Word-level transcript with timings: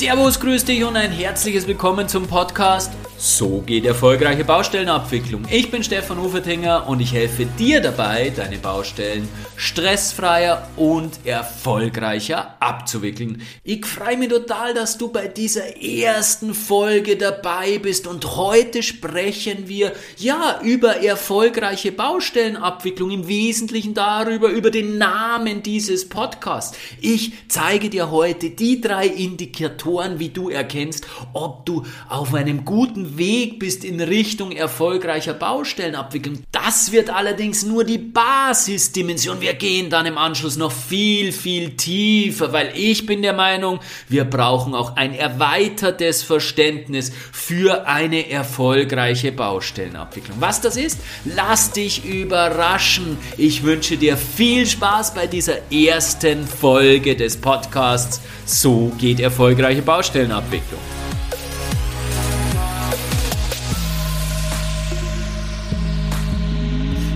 Servus, 0.00 0.40
grüß 0.40 0.64
dich 0.64 0.82
und 0.82 0.96
ein 0.96 1.12
herzliches 1.12 1.66
Willkommen 1.66 2.08
zum 2.08 2.26
Podcast 2.26 2.90
So 3.22 3.60
geht 3.60 3.84
erfolgreiche 3.84 4.46
Baustellenabwicklung. 4.46 5.42
Ich 5.50 5.70
bin 5.70 5.84
Stefan 5.84 6.18
Ufertinger 6.18 6.88
und 6.88 7.00
ich 7.00 7.12
helfe 7.12 7.44
dir 7.44 7.82
dabei, 7.82 8.32
deine 8.34 8.56
Baustellen 8.56 9.28
stressfreier 9.56 10.66
und 10.76 11.26
erfolgreicher 11.26 12.54
abzuwickeln. 12.60 13.42
Ich 13.62 13.84
freue 13.84 14.16
mich 14.16 14.30
total, 14.30 14.72
dass 14.72 14.96
du 14.96 15.08
bei 15.08 15.28
dieser 15.28 15.82
ersten 15.82 16.54
Folge 16.54 17.18
dabei 17.18 17.76
bist 17.76 18.06
und 18.06 18.36
heute 18.36 18.82
sprechen 18.82 19.68
wir 19.68 19.92
ja 20.16 20.58
über 20.62 21.02
erfolgreiche 21.02 21.92
Baustellenabwicklung, 21.92 23.10
im 23.10 23.28
Wesentlichen 23.28 23.92
darüber, 23.92 24.48
über 24.48 24.70
den 24.70 24.96
Namen 24.96 25.62
dieses 25.62 26.08
Podcasts. 26.08 26.74
Ich 27.02 27.34
zeige 27.48 27.90
dir 27.90 28.10
heute 28.10 28.48
die 28.48 28.80
drei 28.80 29.08
Indikatoren, 29.08 30.18
wie 30.18 30.30
du 30.30 30.48
erkennst, 30.48 31.06
ob 31.34 31.66
du 31.66 31.84
auf 32.08 32.32
einem 32.32 32.64
guten 32.64 33.09
Weg 33.18 33.58
bist 33.58 33.84
in 33.84 34.00
Richtung 34.00 34.52
erfolgreicher 34.52 35.34
Baustellenabwicklung. 35.34 36.42
Das 36.52 36.92
wird 36.92 37.10
allerdings 37.10 37.64
nur 37.64 37.84
die 37.84 37.98
Basisdimension. 37.98 39.40
Wir 39.40 39.54
gehen 39.54 39.90
dann 39.90 40.06
im 40.06 40.18
Anschluss 40.18 40.56
noch 40.56 40.72
viel, 40.72 41.32
viel 41.32 41.76
tiefer, 41.76 42.52
weil 42.52 42.72
ich 42.74 43.06
bin 43.06 43.22
der 43.22 43.32
Meinung, 43.32 43.80
wir 44.08 44.24
brauchen 44.24 44.74
auch 44.74 44.96
ein 44.96 45.14
erweitertes 45.14 46.22
Verständnis 46.22 47.12
für 47.32 47.86
eine 47.86 48.30
erfolgreiche 48.30 49.32
Baustellenabwicklung. 49.32 50.36
Was 50.40 50.60
das 50.60 50.76
ist, 50.76 50.98
lass 51.24 51.72
dich 51.72 52.04
überraschen. 52.04 53.18
Ich 53.36 53.62
wünsche 53.62 53.96
dir 53.96 54.16
viel 54.16 54.66
Spaß 54.66 55.14
bei 55.14 55.26
dieser 55.26 55.70
ersten 55.70 56.46
Folge 56.46 57.16
des 57.16 57.36
Podcasts. 57.36 58.20
So 58.46 58.92
geht 58.98 59.20
erfolgreiche 59.20 59.82
Baustellenabwicklung. 59.82 60.80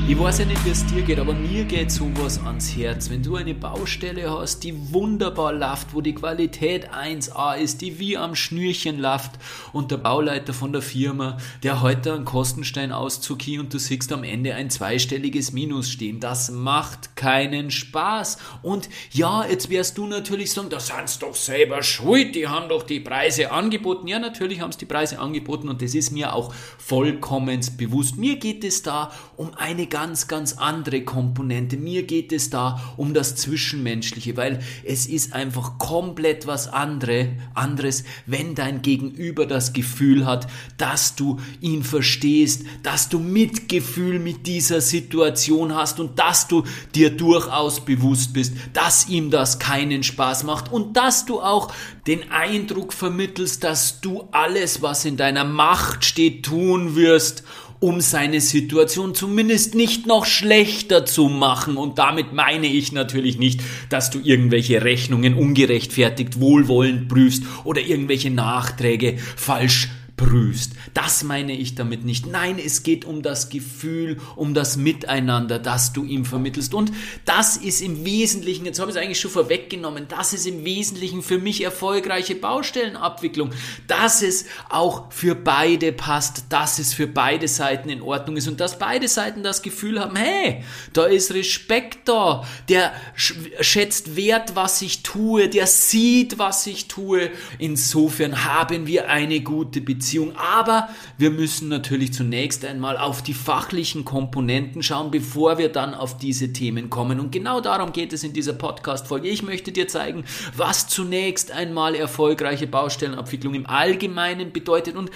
Ich 0.06 0.18
weiß 0.18 0.40
ja 0.40 0.44
nicht, 0.44 0.62
wie 0.66 0.70
es 0.70 0.84
dir 0.84 1.00
geht, 1.00 1.18
aber 1.18 1.32
mir 1.32 1.64
geht 1.64 1.90
sowas 1.90 2.38
ans 2.44 2.76
Herz. 2.76 3.08
Wenn 3.08 3.22
du 3.22 3.36
eine 3.36 3.54
Baustelle 3.54 4.30
hast, 4.30 4.62
die 4.62 4.92
wunderbar 4.92 5.54
läuft, 5.54 5.94
wo 5.94 6.02
die 6.02 6.14
Qualität 6.14 6.90
1A 6.92 7.56
ist, 7.56 7.80
die 7.80 7.98
wie 7.98 8.18
am 8.18 8.34
Schnürchen 8.34 8.98
läuft 8.98 9.32
und 9.72 9.90
der 9.90 9.96
Bauleiter 9.96 10.52
von 10.52 10.74
der 10.74 10.82
Firma, 10.82 11.38
der 11.62 11.80
heute 11.80 12.12
einen 12.12 12.26
Kostenstein 12.26 12.92
auszog 12.92 13.40
und 13.58 13.72
du 13.72 13.78
siehst 13.78 14.12
am 14.12 14.24
Ende 14.24 14.54
ein 14.54 14.68
zweistelliges 14.68 15.52
Minus 15.52 15.88
stehen. 15.88 16.20
Das 16.20 16.50
macht 16.50 17.16
keinen 17.16 17.70
Spaß. 17.70 18.36
Und 18.60 18.90
ja, 19.10 19.46
jetzt 19.46 19.70
wirst 19.70 19.96
du 19.96 20.06
natürlich 20.06 20.52
sagen, 20.52 20.68
da 20.68 20.80
sind 20.80 21.22
doch 21.22 21.34
selber 21.34 21.82
schuld, 21.82 22.34
die 22.34 22.46
haben 22.46 22.68
doch 22.68 22.82
die 22.82 23.00
Preise 23.00 23.50
angeboten. 23.50 24.06
Ja, 24.06 24.18
natürlich 24.18 24.60
haben 24.60 24.70
sie 24.70 24.80
die 24.80 24.84
Preise 24.84 25.18
angeboten 25.18 25.70
und 25.70 25.80
das 25.80 25.94
ist 25.94 26.10
mir 26.10 26.34
auch 26.34 26.52
vollkommen 26.76 27.62
bewusst. 27.78 28.18
Mir 28.18 28.36
geht 28.36 28.64
es 28.64 28.82
da 28.82 29.10
um 29.38 29.54
eine 29.54 29.86
ganz, 29.94 30.26
ganz 30.26 30.54
andere 30.54 31.02
Komponente. 31.02 31.76
Mir 31.76 32.02
geht 32.02 32.32
es 32.32 32.50
da 32.50 32.82
um 32.96 33.14
das 33.14 33.36
Zwischenmenschliche, 33.36 34.36
weil 34.36 34.58
es 34.84 35.06
ist 35.06 35.34
einfach 35.34 35.78
komplett 35.78 36.48
was 36.48 36.66
andere, 36.66 37.28
anderes, 37.54 38.02
wenn 38.26 38.56
dein 38.56 38.82
Gegenüber 38.82 39.46
das 39.46 39.72
Gefühl 39.72 40.26
hat, 40.26 40.48
dass 40.78 41.14
du 41.14 41.38
ihn 41.60 41.84
verstehst, 41.84 42.62
dass 42.82 43.08
du 43.08 43.20
Mitgefühl 43.20 44.18
mit 44.18 44.48
dieser 44.48 44.80
Situation 44.80 45.76
hast 45.76 46.00
und 46.00 46.18
dass 46.18 46.48
du 46.48 46.64
dir 46.96 47.10
durchaus 47.10 47.84
bewusst 47.84 48.32
bist, 48.32 48.54
dass 48.72 49.08
ihm 49.08 49.30
das 49.30 49.60
keinen 49.60 50.02
Spaß 50.02 50.42
macht 50.42 50.72
und 50.72 50.96
dass 50.96 51.24
du 51.24 51.40
auch 51.40 51.72
den 52.08 52.32
Eindruck 52.32 52.92
vermittelst, 52.92 53.62
dass 53.62 54.00
du 54.00 54.28
alles, 54.32 54.82
was 54.82 55.04
in 55.04 55.16
deiner 55.16 55.44
Macht 55.44 56.04
steht, 56.04 56.44
tun 56.44 56.96
wirst, 56.96 57.44
um 57.84 58.00
seine 58.00 58.40
Situation 58.40 59.14
zumindest 59.14 59.74
nicht 59.74 60.06
noch 60.06 60.24
schlechter 60.24 61.04
zu 61.04 61.28
machen. 61.28 61.76
Und 61.76 61.98
damit 61.98 62.32
meine 62.32 62.66
ich 62.66 62.92
natürlich 62.92 63.38
nicht, 63.38 63.60
dass 63.90 64.10
du 64.10 64.20
irgendwelche 64.20 64.82
Rechnungen 64.82 65.34
ungerechtfertigt 65.34 66.40
wohlwollend 66.40 67.10
prüfst 67.10 67.42
oder 67.64 67.82
irgendwelche 67.82 68.30
Nachträge 68.30 69.18
falsch 69.36 69.90
prüfst. 70.16 70.72
Das 70.92 71.24
meine 71.24 71.52
ich 71.52 71.74
damit 71.74 72.04
nicht. 72.04 72.26
Nein, 72.26 72.60
es 72.64 72.82
geht 72.82 73.04
um 73.04 73.22
das 73.22 73.48
Gefühl, 73.48 74.20
um 74.36 74.54
das 74.54 74.76
Miteinander, 74.76 75.58
das 75.58 75.92
du 75.92 76.04
ihm 76.04 76.24
vermittelst. 76.24 76.72
Und 76.74 76.92
das 77.24 77.56
ist 77.56 77.80
im 77.80 78.04
Wesentlichen, 78.04 78.64
jetzt 78.64 78.78
habe 78.78 78.90
ich 78.90 78.96
es 78.96 79.02
eigentlich 79.02 79.20
schon 79.20 79.30
vorweggenommen, 79.30 80.06
das 80.08 80.32
ist 80.32 80.46
im 80.46 80.64
Wesentlichen 80.64 81.22
für 81.22 81.38
mich 81.38 81.64
erfolgreiche 81.64 82.36
Baustellenabwicklung, 82.36 83.50
dass 83.88 84.22
es 84.22 84.46
auch 84.68 85.12
für 85.12 85.34
beide 85.34 85.92
passt, 85.92 86.44
dass 86.48 86.78
es 86.78 86.94
für 86.94 87.08
beide 87.08 87.48
Seiten 87.48 87.88
in 87.88 88.00
Ordnung 88.00 88.36
ist 88.36 88.46
und 88.46 88.60
dass 88.60 88.78
beide 88.78 89.08
Seiten 89.08 89.42
das 89.42 89.62
Gefühl 89.62 90.00
haben, 90.00 90.16
hey, 90.16 90.62
da 90.92 91.06
ist 91.06 91.34
Respekt 91.34 92.08
da, 92.08 92.46
der 92.68 92.92
schätzt 93.16 94.14
wert, 94.16 94.54
was 94.54 94.80
ich 94.82 95.02
tue, 95.02 95.48
der 95.48 95.66
sieht, 95.66 96.38
was 96.38 96.66
ich 96.66 96.86
tue. 96.86 97.30
Insofern 97.58 98.44
haben 98.44 98.86
wir 98.86 99.08
eine 99.08 99.40
gute 99.40 99.80
Beziehung 99.80 100.03
Beziehung. 100.04 100.36
Aber 100.36 100.88
wir 101.16 101.30
müssen 101.30 101.68
natürlich 101.68 102.12
zunächst 102.12 102.64
einmal 102.64 102.98
auf 102.98 103.22
die 103.22 103.32
fachlichen 103.32 104.04
Komponenten 104.04 104.82
schauen, 104.82 105.10
bevor 105.10 105.56
wir 105.56 105.70
dann 105.70 105.94
auf 105.94 106.18
diese 106.18 106.52
Themen 106.52 106.90
kommen. 106.90 107.20
Und 107.20 107.32
genau 107.32 107.62
darum 107.62 107.92
geht 107.92 108.12
es 108.12 108.22
in 108.22 108.34
dieser 108.34 108.52
Podcast-Folge. 108.52 109.28
Ich 109.28 109.42
möchte 109.42 109.72
dir 109.72 109.88
zeigen, 109.88 110.24
was 110.54 110.88
zunächst 110.88 111.52
einmal 111.52 111.94
erfolgreiche 111.94 112.66
Baustellenabwicklung 112.66 113.54
im 113.54 113.66
Allgemeinen 113.66 114.52
bedeutet 114.52 114.94
und 114.96 115.10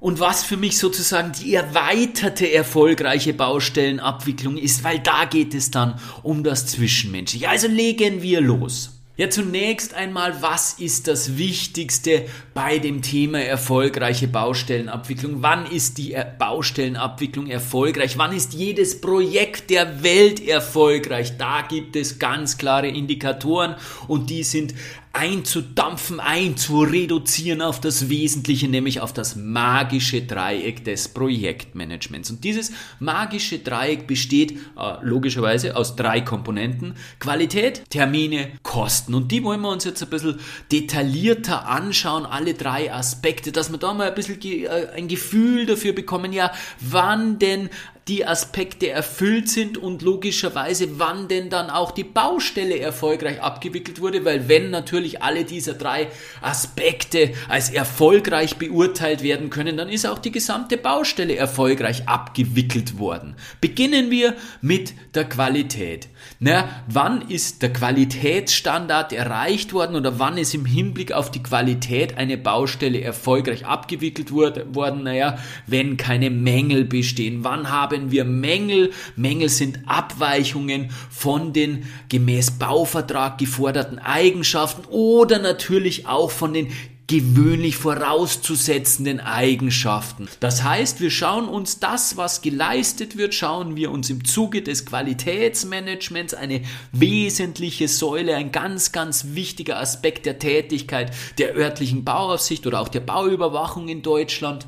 und 0.00 0.20
was 0.20 0.44
für 0.44 0.58
mich 0.58 0.76
sozusagen 0.76 1.32
die 1.32 1.54
erweiterte 1.54 2.52
erfolgreiche 2.52 3.32
Baustellenabwicklung 3.32 4.58
ist, 4.58 4.84
weil 4.84 4.98
da 4.98 5.24
geht 5.24 5.54
es 5.54 5.70
dann 5.70 5.98
um 6.22 6.44
das 6.44 6.66
Zwischenmenschliche. 6.66 7.48
Also 7.48 7.68
legen 7.68 8.20
wir 8.20 8.42
los. 8.42 8.93
Ja, 9.16 9.30
zunächst 9.30 9.94
einmal, 9.94 10.42
was 10.42 10.72
ist 10.80 11.06
das 11.06 11.38
Wichtigste 11.38 12.26
bei 12.52 12.80
dem 12.80 13.00
Thema 13.00 13.38
erfolgreiche 13.38 14.26
Baustellenabwicklung? 14.26 15.40
Wann 15.40 15.66
ist 15.70 15.98
die 15.98 16.16
Baustellenabwicklung 16.36 17.46
erfolgreich? 17.46 18.18
Wann 18.18 18.34
ist 18.34 18.54
jedes 18.54 19.00
Projekt 19.00 19.70
der 19.70 20.02
Welt 20.02 20.44
erfolgreich? 20.44 21.36
Da 21.38 21.62
gibt 21.62 21.94
es 21.94 22.18
ganz 22.18 22.58
klare 22.58 22.88
Indikatoren 22.88 23.76
und 24.08 24.30
die 24.30 24.42
sind 24.42 24.74
einzudampfen, 25.14 26.18
einzureduzieren 26.18 27.62
auf 27.62 27.80
das 27.80 28.08
Wesentliche, 28.08 28.68
nämlich 28.68 29.00
auf 29.00 29.12
das 29.12 29.36
magische 29.36 30.22
Dreieck 30.22 30.84
des 30.84 31.08
Projektmanagements. 31.08 32.30
Und 32.30 32.42
dieses 32.42 32.72
magische 32.98 33.60
Dreieck 33.60 34.06
besteht 34.06 34.52
äh, 34.52 34.96
logischerweise 35.02 35.76
aus 35.76 35.94
drei 35.94 36.20
Komponenten. 36.20 36.94
Qualität, 37.20 37.88
Termine, 37.90 38.50
Kosten. 38.64 39.14
Und 39.14 39.30
die 39.30 39.44
wollen 39.44 39.60
wir 39.60 39.70
uns 39.70 39.84
jetzt 39.84 40.02
ein 40.02 40.10
bisschen 40.10 40.40
detaillierter 40.72 41.68
anschauen, 41.68 42.26
alle 42.26 42.54
drei 42.54 42.92
Aspekte, 42.92 43.52
dass 43.52 43.70
wir 43.70 43.78
da 43.78 43.94
mal 43.94 44.08
ein 44.08 44.14
bisschen 44.14 44.42
äh, 44.42 44.88
ein 44.96 45.06
Gefühl 45.06 45.66
dafür 45.66 45.92
bekommen, 45.92 46.32
ja, 46.32 46.50
wann 46.80 47.38
denn 47.38 47.70
die 48.08 48.26
Aspekte 48.26 48.90
erfüllt 48.90 49.48
sind 49.48 49.78
und 49.78 50.02
logischerweise, 50.02 50.98
wann 50.98 51.26
denn 51.28 51.48
dann 51.48 51.70
auch 51.70 51.90
die 51.90 52.04
Baustelle 52.04 52.78
erfolgreich 52.78 53.40
abgewickelt 53.40 54.00
wurde, 54.00 54.24
weil 54.26 54.46
wenn 54.46 54.70
natürlich 54.70 55.22
alle 55.22 55.44
dieser 55.44 55.72
drei 55.72 56.08
Aspekte 56.42 57.32
als 57.48 57.70
erfolgreich 57.70 58.56
beurteilt 58.56 59.22
werden 59.22 59.48
können, 59.48 59.78
dann 59.78 59.88
ist 59.88 60.06
auch 60.06 60.18
die 60.18 60.32
gesamte 60.32 60.76
Baustelle 60.76 61.36
erfolgreich 61.36 62.06
abgewickelt 62.06 62.98
worden. 62.98 63.36
Beginnen 63.62 64.10
wir 64.10 64.34
mit 64.60 64.92
der 65.14 65.24
Qualität. 65.24 66.08
Na, 66.40 66.68
wann 66.86 67.22
ist 67.22 67.62
der 67.62 67.72
Qualitätsstandard 67.72 69.14
erreicht 69.14 69.72
worden 69.72 69.96
oder 69.96 70.18
wann 70.18 70.36
ist 70.36 70.54
im 70.54 70.66
Hinblick 70.66 71.12
auf 71.12 71.30
die 71.30 71.42
Qualität 71.42 72.18
eine 72.18 72.36
Baustelle 72.36 73.00
erfolgreich 73.00 73.64
abgewickelt 73.64 74.30
worden? 74.30 75.04
Naja, 75.04 75.38
wenn 75.66 75.96
keine 75.96 76.28
Mängel 76.28 76.84
bestehen. 76.84 77.44
Wann 77.44 77.70
haben 77.94 78.10
wir 78.10 78.24
Mängel? 78.24 78.92
Mängel 79.16 79.48
sind 79.48 79.80
Abweichungen 79.86 80.90
von 81.10 81.52
den 81.52 81.84
gemäß 82.08 82.52
Bauvertrag 82.52 83.38
geforderten 83.38 83.98
Eigenschaften 83.98 84.84
oder 84.88 85.38
natürlich 85.38 86.06
auch 86.06 86.30
von 86.30 86.52
den 86.52 86.68
gewöhnlich 87.06 87.76
vorauszusetzenden 87.76 89.20
Eigenschaften. 89.20 90.28
Das 90.40 90.62
heißt, 90.62 91.00
wir 91.00 91.10
schauen 91.10 91.48
uns 91.48 91.78
das, 91.78 92.16
was 92.16 92.40
geleistet 92.40 93.18
wird, 93.18 93.34
schauen 93.34 93.76
wir 93.76 93.90
uns 93.90 94.08
im 94.08 94.24
Zuge 94.24 94.62
des 94.62 94.86
Qualitätsmanagements 94.86 96.32
eine 96.32 96.62
wesentliche 96.92 97.88
Säule, 97.88 98.36
ein 98.36 98.52
ganz, 98.52 98.92
ganz 98.92 99.34
wichtiger 99.34 99.78
Aspekt 99.78 100.24
der 100.24 100.38
Tätigkeit 100.38 101.12
der 101.36 101.54
örtlichen 101.54 102.04
Bauaufsicht 102.04 102.66
oder 102.66 102.80
auch 102.80 102.88
der 102.88 103.00
Bauüberwachung 103.00 103.88
in 103.88 104.00
Deutschland 104.00 104.66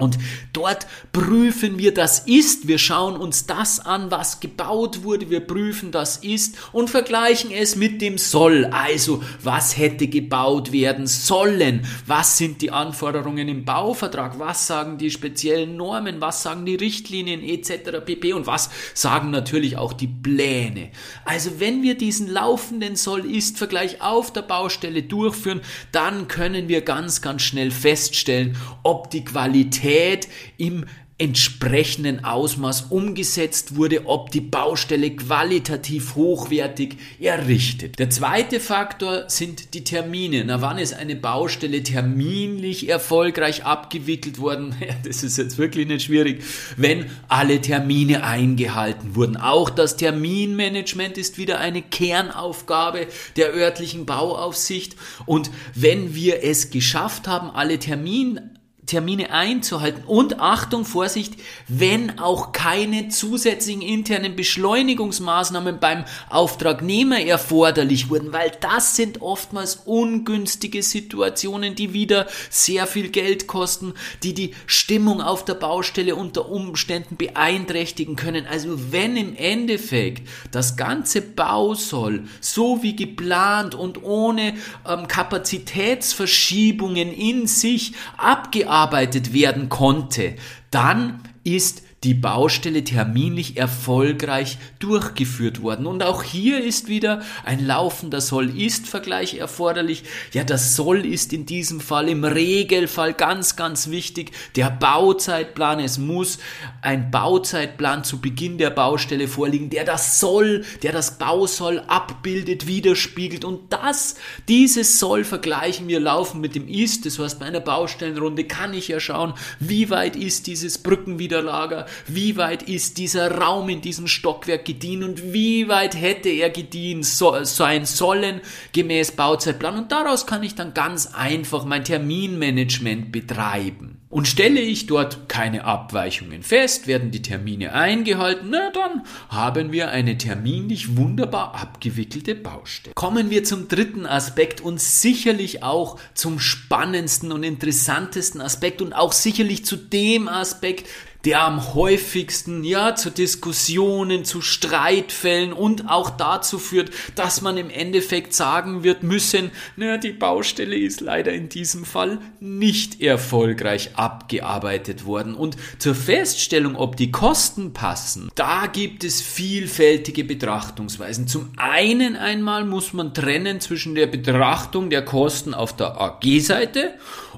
Und 0.00 0.16
dort 0.52 0.86
prüfen 1.12 1.76
wir 1.76 1.92
das 1.92 2.20
Ist, 2.20 2.68
wir 2.68 2.78
schauen 2.78 3.16
uns 3.16 3.46
das 3.46 3.80
an, 3.80 4.12
was 4.12 4.38
gebaut 4.38 5.02
wurde, 5.02 5.28
wir 5.28 5.40
prüfen 5.40 5.90
das 5.90 6.18
Ist 6.18 6.56
und 6.70 6.88
vergleichen 6.88 7.50
es 7.50 7.74
mit 7.74 8.00
dem 8.00 8.16
Soll. 8.16 8.66
Also, 8.66 9.24
was 9.42 9.76
hätte 9.76 10.06
gebaut 10.06 10.70
werden 10.70 11.08
sollen? 11.08 11.84
Was 12.06 12.38
sind 12.38 12.62
die 12.62 12.70
Anforderungen 12.70 13.48
im 13.48 13.64
Bauvertrag? 13.64 14.38
Was 14.38 14.68
sagen 14.68 14.98
die 14.98 15.10
speziellen 15.10 15.76
Normen? 15.76 16.20
Was 16.20 16.44
sagen 16.44 16.64
die 16.64 16.76
Richtlinien 16.76 17.42
etc. 17.42 17.98
pp. 18.06 18.34
Und 18.34 18.46
was 18.46 18.70
sagen 18.94 19.32
natürlich 19.32 19.78
auch 19.78 19.92
die 19.92 20.06
Pläne? 20.06 20.90
Also, 21.24 21.58
wenn 21.58 21.82
wir 21.82 21.96
diesen 21.96 22.28
laufenden 22.28 22.94
Soll-Ist-Vergleich 22.94 24.00
auf 24.00 24.32
der 24.32 24.42
Baustelle 24.42 25.02
durchführen, 25.02 25.60
dann 25.90 26.28
können 26.28 26.68
wir 26.68 26.82
ganz, 26.82 27.20
ganz 27.20 27.42
schnell 27.42 27.72
feststellen, 27.72 28.56
ob 28.84 29.10
die 29.10 29.24
Qualität 29.24 29.87
Qualität 29.88 30.28
im 30.58 30.84
entsprechenden 31.20 32.24
Ausmaß 32.24 32.82
umgesetzt 32.90 33.74
wurde, 33.74 34.06
ob 34.06 34.30
die 34.30 34.40
Baustelle 34.40 35.10
qualitativ 35.16 36.14
hochwertig 36.14 36.96
errichtet. 37.18 37.98
Der 37.98 38.08
zweite 38.08 38.60
Faktor 38.60 39.24
sind 39.26 39.74
die 39.74 39.82
Termine. 39.82 40.44
Na, 40.44 40.62
wann 40.62 40.78
ist 40.78 40.94
eine 40.94 41.16
Baustelle 41.16 41.82
terminlich 41.82 42.88
erfolgreich 42.88 43.64
abgewickelt 43.64 44.38
worden? 44.38 44.76
Ja, 44.88 44.94
das 45.04 45.24
ist 45.24 45.36
jetzt 45.38 45.58
wirklich 45.58 45.88
nicht 45.88 46.04
schwierig, 46.04 46.44
wenn 46.76 47.06
alle 47.26 47.60
Termine 47.60 48.22
eingehalten 48.22 49.16
wurden. 49.16 49.36
Auch 49.36 49.70
das 49.70 49.96
Terminmanagement 49.96 51.18
ist 51.18 51.36
wieder 51.36 51.58
eine 51.58 51.82
Kernaufgabe 51.82 53.08
der 53.36 53.52
örtlichen 53.52 54.06
Bauaufsicht. 54.06 54.94
Und 55.26 55.50
wenn 55.74 56.14
wir 56.14 56.44
es 56.44 56.70
geschafft 56.70 57.26
haben, 57.26 57.50
alle 57.50 57.80
Termine 57.80 58.50
Termine 58.88 59.30
einzuhalten. 59.30 60.02
Und 60.04 60.40
Achtung, 60.40 60.84
Vorsicht, 60.84 61.34
wenn 61.68 62.18
auch 62.18 62.52
keine 62.52 63.10
zusätzlichen 63.10 63.82
internen 63.82 64.34
Beschleunigungsmaßnahmen 64.34 65.78
beim 65.78 66.04
Auftragnehmer 66.30 67.20
erforderlich 67.20 68.10
wurden, 68.10 68.32
weil 68.32 68.50
das 68.60 68.96
sind 68.96 69.20
oftmals 69.20 69.82
ungünstige 69.84 70.82
Situationen, 70.82 71.74
die 71.74 71.92
wieder 71.92 72.26
sehr 72.50 72.86
viel 72.86 73.10
Geld 73.10 73.46
kosten, 73.46 73.92
die 74.22 74.34
die 74.34 74.54
Stimmung 74.66 75.20
auf 75.20 75.44
der 75.44 75.54
Baustelle 75.54 76.16
unter 76.16 76.48
Umständen 76.48 77.16
beeinträchtigen 77.16 78.16
können. 78.16 78.46
Also 78.46 78.90
wenn 78.90 79.16
im 79.16 79.36
Endeffekt 79.36 80.26
das 80.50 80.76
ganze 80.76 81.20
Bau 81.20 81.74
soll, 81.74 82.24
so 82.40 82.82
wie 82.82 82.96
geplant 82.96 83.74
und 83.74 84.02
ohne 84.02 84.54
ähm, 84.88 85.06
Kapazitätsverschiebungen 85.08 87.12
in 87.12 87.46
sich 87.46 87.92
abgearbeitet 88.16 88.77
abgearbeitet 88.78 89.32
werden 89.32 89.68
konnte, 89.68 90.34
dann 90.70 91.20
ist 91.44 91.82
die 92.04 92.14
Baustelle 92.14 92.84
terminlich 92.84 93.56
erfolgreich 93.56 94.58
durchgeführt 94.78 95.62
worden. 95.62 95.86
Und 95.86 96.04
auch 96.04 96.22
hier 96.22 96.62
ist 96.62 96.88
wieder 96.88 97.22
ein 97.44 97.64
laufender 97.64 98.20
Soll-Ist-Vergleich 98.20 99.34
erforderlich. 99.34 100.04
Ja, 100.32 100.44
das 100.44 100.76
Soll 100.76 101.04
ist 101.04 101.32
in 101.32 101.44
diesem 101.44 101.80
Fall 101.80 102.08
im 102.08 102.22
Regelfall 102.22 103.14
ganz, 103.14 103.56
ganz 103.56 103.90
wichtig. 103.90 104.30
Der 104.54 104.70
Bauzeitplan, 104.70 105.80
es 105.80 105.98
muss 105.98 106.38
ein 106.82 107.10
Bauzeitplan 107.10 108.04
zu 108.04 108.20
Beginn 108.20 108.58
der 108.58 108.70
Baustelle 108.70 109.26
vorliegen, 109.26 109.68
der 109.68 109.84
das 109.84 110.20
Soll, 110.20 110.64
der 110.84 110.92
das 110.92 111.18
Bausoll 111.18 111.82
abbildet, 111.88 112.68
widerspiegelt. 112.68 113.44
Und 113.44 113.72
das, 113.72 114.14
dieses 114.46 115.00
Soll 115.00 115.24
vergleichen 115.24 115.88
wir 115.88 115.98
laufen 115.98 116.40
mit 116.40 116.54
dem 116.54 116.68
Ist. 116.68 117.06
Das 117.06 117.18
heißt, 117.18 117.40
bei 117.40 117.46
einer 117.46 117.60
Baustellenrunde 117.60 118.44
kann 118.44 118.72
ich 118.72 118.86
ja 118.86 119.00
schauen, 119.00 119.34
wie 119.58 119.90
weit 119.90 120.14
ist 120.14 120.46
dieses 120.46 120.78
Brückenwiderlager, 120.78 121.87
wie 122.06 122.36
weit 122.36 122.62
ist 122.62 122.98
dieser 122.98 123.32
Raum 123.38 123.68
in 123.68 123.80
diesem 123.80 124.06
Stockwerk 124.06 124.64
gediehen 124.64 125.02
und 125.02 125.32
wie 125.32 125.68
weit 125.68 125.94
hätte 125.94 126.28
er 126.28 126.50
gediehen 126.50 127.02
so, 127.02 127.44
sein 127.44 127.84
sollen 127.84 128.40
gemäß 128.72 129.12
Bauzeitplan. 129.12 129.78
Und 129.78 129.92
daraus 129.92 130.26
kann 130.26 130.42
ich 130.42 130.54
dann 130.54 130.74
ganz 130.74 131.14
einfach 131.14 131.64
mein 131.64 131.84
Terminmanagement 131.84 133.12
betreiben. 133.12 133.98
Und 134.10 134.26
stelle 134.26 134.60
ich 134.60 134.86
dort 134.86 135.28
keine 135.28 135.64
Abweichungen 135.64 136.42
fest, 136.42 136.86
werden 136.86 137.10
die 137.10 137.20
Termine 137.20 137.74
eingehalten, 137.74 138.48
na 138.50 138.70
dann 138.70 139.02
haben 139.28 139.70
wir 139.70 139.90
eine 139.90 140.16
terminlich 140.16 140.96
wunderbar 140.96 141.54
abgewickelte 141.54 142.34
Baustelle. 142.34 142.94
Kommen 142.94 143.28
wir 143.28 143.44
zum 143.44 143.68
dritten 143.68 144.06
Aspekt 144.06 144.62
und 144.62 144.80
sicherlich 144.80 145.62
auch 145.62 145.98
zum 146.14 146.40
spannendsten 146.40 147.32
und 147.32 147.42
interessantesten 147.42 148.40
Aspekt 148.40 148.80
und 148.80 148.94
auch 148.94 149.12
sicherlich 149.12 149.66
zu 149.66 149.76
dem 149.76 150.26
Aspekt, 150.26 150.88
der 151.24 151.42
am 151.42 151.74
häufigsten 151.74 152.62
ja 152.62 152.94
zu 152.94 153.10
Diskussionen, 153.10 154.24
zu 154.24 154.40
Streitfällen 154.40 155.52
und 155.52 155.88
auch 155.88 156.10
dazu 156.10 156.58
führt, 156.58 156.90
dass 157.16 157.40
man 157.42 157.56
im 157.56 157.70
Endeffekt 157.70 158.34
sagen 158.34 158.84
wird 158.84 159.02
müssen, 159.02 159.50
na, 159.76 159.96
die 159.96 160.12
Baustelle 160.12 160.76
ist 160.76 161.00
leider 161.00 161.32
in 161.32 161.48
diesem 161.48 161.84
Fall 161.84 162.18
nicht 162.40 163.00
erfolgreich 163.00 163.90
abgearbeitet 163.94 165.04
worden. 165.04 165.34
Und 165.34 165.56
zur 165.78 165.94
Feststellung, 165.94 166.76
ob 166.76 166.96
die 166.96 167.10
Kosten 167.10 167.72
passen, 167.72 168.30
da 168.34 168.66
gibt 168.66 169.02
es 169.02 169.20
vielfältige 169.20 170.24
Betrachtungsweisen. 170.24 171.26
Zum 171.26 171.50
einen 171.56 172.16
einmal 172.16 172.64
muss 172.64 172.92
man 172.92 173.12
trennen 173.12 173.60
zwischen 173.60 173.94
der 173.94 174.06
Betrachtung 174.06 174.88
der 174.90 175.04
Kosten 175.04 175.52
auf 175.52 175.74
der 175.74 176.00
AG-Seite 176.00 176.94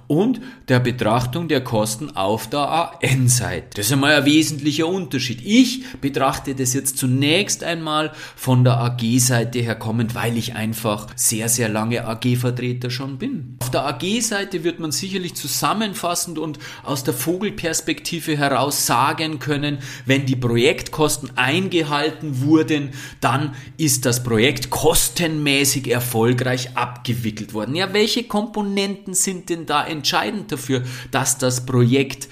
und 0.07 0.41
der 0.69 0.81
Betrachtung 0.81 1.47
der 1.47 1.63
Kosten 1.63 2.17
auf 2.17 2.51
der 2.51 2.69
AN-Seite. 3.01 3.70
Das 3.75 3.87
ist 3.87 3.93
einmal 3.93 4.15
ein 4.15 4.25
wesentlicher 4.25 4.89
Unterschied. 4.89 5.43
Ich 5.45 5.85
betrachte 6.01 6.57
das 6.57 6.75
jetzt 6.75 6.99
zunächst 6.99 7.63
einmal 7.63 8.13
von 8.35 8.65
der 8.65 8.79
AG-Seite 8.79 9.61
her 9.61 9.77
kommend, 9.77 10.17
weil 10.17 10.37
ich 10.37 10.55
einfach 10.57 11.07
sehr, 11.15 11.49
sehr 11.49 11.69
lange 11.69 12.05
AG-Vertreter 12.05 12.91
schon 12.91 13.19
bin. 13.19 13.57
Auf 13.61 13.71
der 13.71 13.87
AG-Seite 13.87 14.65
wird 14.65 14.81
man 14.81 14.91
sicherlich 14.91 15.35
zusammenfassend 15.35 16.39
und 16.39 16.59
aus 16.83 17.05
der 17.05 17.15
Vogelperspektive 17.15 18.37
heraus 18.37 18.87
sagen 18.87 19.39
können, 19.39 19.79
wenn 20.05 20.27
die 20.27 20.37
Projektkosten 20.37 21.37
eingehalten 21.37 22.41
wurden, 22.41 22.91
dann 23.21 23.55
ist 23.77 24.05
das 24.05 24.25
Projekt 24.25 24.71
kostenmäßig 24.71 25.89
erfolgreich 25.89 26.77
abgewickelt 26.77 27.55
worden. 27.55 27.77
Ja, 27.77 27.93
welche 27.93 28.25
Komponenten 28.25 29.15
sind 29.15 29.49
denn 29.49 29.67
da 29.67 29.87
entscheidend 29.87 30.51
dafür, 30.51 30.83
dass 31.13 31.39
das 31.39 31.65
Projekt 31.67 32.29